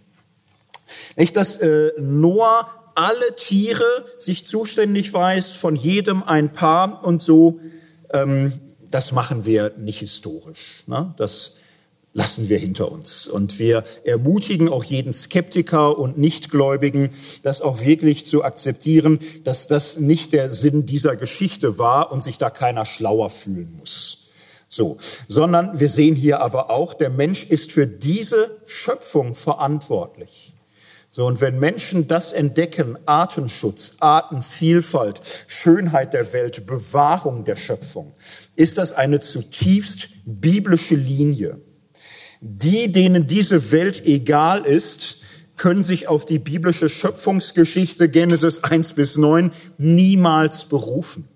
[1.14, 3.84] Nicht, dass äh, Noah alle Tiere
[4.18, 7.60] sich zuständig weiß, von jedem ein Paar und so,
[8.14, 8.54] ähm,
[8.90, 10.84] das machen wir nicht historisch.
[10.86, 11.12] Ne?
[11.18, 11.56] Das
[12.14, 13.26] lassen wir hinter uns.
[13.26, 17.10] Und wir ermutigen auch jeden Skeptiker und Nichtgläubigen,
[17.42, 22.38] das auch wirklich zu akzeptieren, dass das nicht der Sinn dieser Geschichte war und sich
[22.38, 24.25] da keiner schlauer fühlen muss.
[24.68, 24.98] So,
[25.28, 30.54] sondern wir sehen hier aber auch, der Mensch ist für diese Schöpfung verantwortlich.
[31.16, 38.12] So, und wenn Menschen das entdecken, Artenschutz, Artenvielfalt, Schönheit der Welt, Bewahrung der Schöpfung,
[38.54, 41.58] ist das eine zutiefst biblische Linie.
[42.42, 45.16] Die, denen diese Welt egal ist,
[45.56, 51.28] können sich auf die biblische Schöpfungsgeschichte Genesis 1 bis 9 niemals berufen.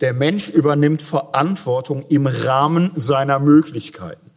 [0.00, 4.30] Der Mensch übernimmt Verantwortung im Rahmen seiner Möglichkeiten.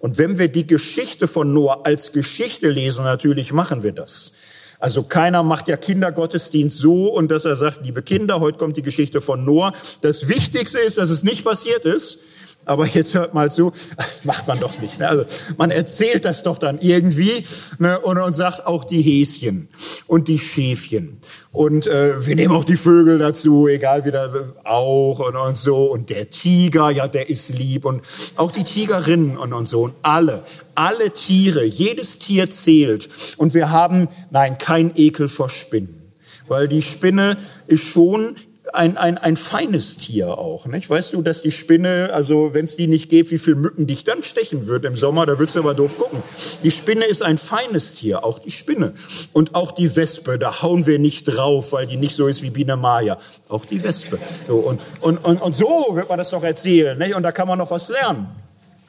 [0.00, 4.32] Und wenn wir die Geschichte von Noah als Geschichte lesen, natürlich machen wir das.
[4.80, 8.82] Also keiner macht ja Kindergottesdienst so und dass er sagt, liebe Kinder, heute kommt die
[8.82, 9.72] Geschichte von Noah.
[10.02, 12.18] Das Wichtigste ist, dass es nicht passiert ist,
[12.64, 13.72] aber jetzt hört mal zu,
[14.24, 14.98] macht man doch nicht.
[14.98, 15.08] Ne?
[15.08, 15.24] Also
[15.56, 17.44] man erzählt das doch dann irgendwie
[17.78, 17.98] ne?
[18.00, 19.68] und, und sagt auch die Häschen
[20.06, 21.18] und die Schäfchen.
[21.52, 24.28] Und äh, wir nehmen auch die Vögel dazu, egal wie da
[24.64, 25.84] auch und, und so.
[25.84, 27.84] Und der Tiger, ja, der ist lieb.
[27.84, 28.02] Und
[28.36, 29.82] auch die Tigerinnen und, und so.
[29.82, 30.42] Und alle,
[30.74, 33.08] alle Tiere, jedes Tier zählt.
[33.36, 36.12] Und wir haben, nein, kein Ekel vor Spinnen.
[36.48, 37.38] Weil die Spinne
[37.68, 38.34] ist schon
[38.72, 40.66] ein, ein, ein feines Tier auch.
[40.66, 40.88] Nicht?
[40.88, 44.04] Weißt du, dass die Spinne, also wenn es die nicht gibt, wie viel Mücken dich
[44.04, 46.22] dann stechen wird im Sommer, da würdest du aber doof gucken.
[46.62, 48.94] Die Spinne ist ein feines Tier, auch die Spinne.
[49.32, 52.50] Und auch die Wespe, da hauen wir nicht drauf, weil die nicht so ist wie
[52.50, 53.18] Biene Maya.
[53.48, 54.18] Auch die Wespe.
[54.46, 56.98] So, und, und, und, und so wird man das doch erzählen.
[56.98, 57.14] Nicht?
[57.14, 58.28] Und da kann man noch was lernen.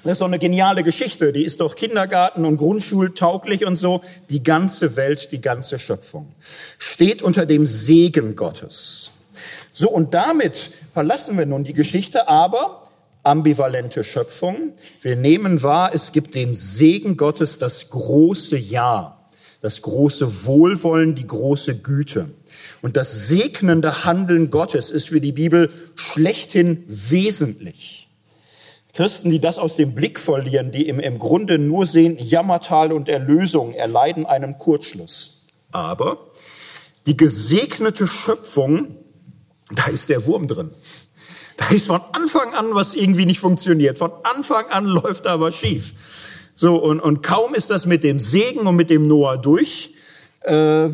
[0.04, 1.34] Das ist doch eine geniale Geschichte.
[1.34, 4.02] Die ist doch Kindergarten und Grundschultauglich und so.
[4.30, 6.32] Die ganze Welt, die ganze Schöpfung
[6.78, 9.12] steht unter dem Segen Gottes.
[9.78, 12.84] So, und damit verlassen wir nun die Geschichte, aber
[13.24, 14.72] ambivalente Schöpfung.
[15.02, 19.20] Wir nehmen wahr, es gibt den Segen Gottes, das große Ja,
[19.60, 22.30] das große Wohlwollen, die große Güte.
[22.84, 28.08] Und das segnende Handeln Gottes ist für die Bibel schlechthin wesentlich.
[28.94, 33.10] Christen, die das aus dem Blick verlieren, die im, im Grunde nur sehen, Jammertal und
[33.10, 35.42] Erlösung, erleiden einen Kurzschluss.
[35.74, 36.32] Aber
[37.08, 39.00] die gesegnete Schöpfung,
[39.72, 40.72] da ist der Wurm drin.
[41.58, 43.98] Da ist von Anfang an was irgendwie nicht funktioniert.
[43.98, 45.94] Von Anfang an läuft da was schief.
[46.54, 49.94] So, und, und kaum ist das mit dem Segen und mit dem Noah durch,
[50.42, 50.90] äh,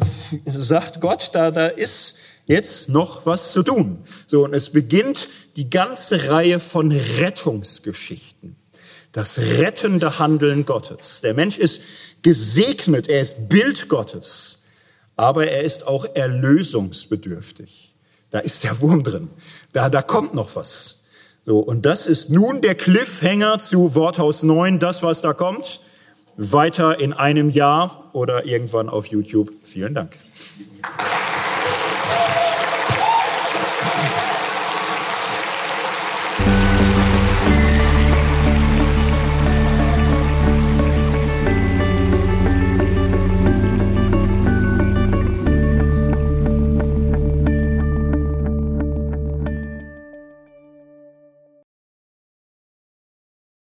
[0.46, 2.16] sagt Gott, da, da ist
[2.46, 4.00] jetzt noch was zu tun.
[4.28, 8.56] So, und es beginnt die ganze Reihe von Rettungsgeschichten.
[9.12, 11.22] Das rettende Handeln Gottes.
[11.22, 11.82] Der Mensch ist
[12.22, 14.64] gesegnet, er ist Bild Gottes,
[15.16, 17.91] aber er ist auch erlösungsbedürftig.
[18.32, 19.30] Da ist der Wurm drin.
[19.74, 21.04] Da, da kommt noch was.
[21.46, 25.82] So, und das ist nun der Cliffhanger zu Worthaus 9, das, was da kommt.
[26.38, 29.52] Weiter in einem Jahr oder irgendwann auf YouTube.
[29.64, 30.18] Vielen Dank.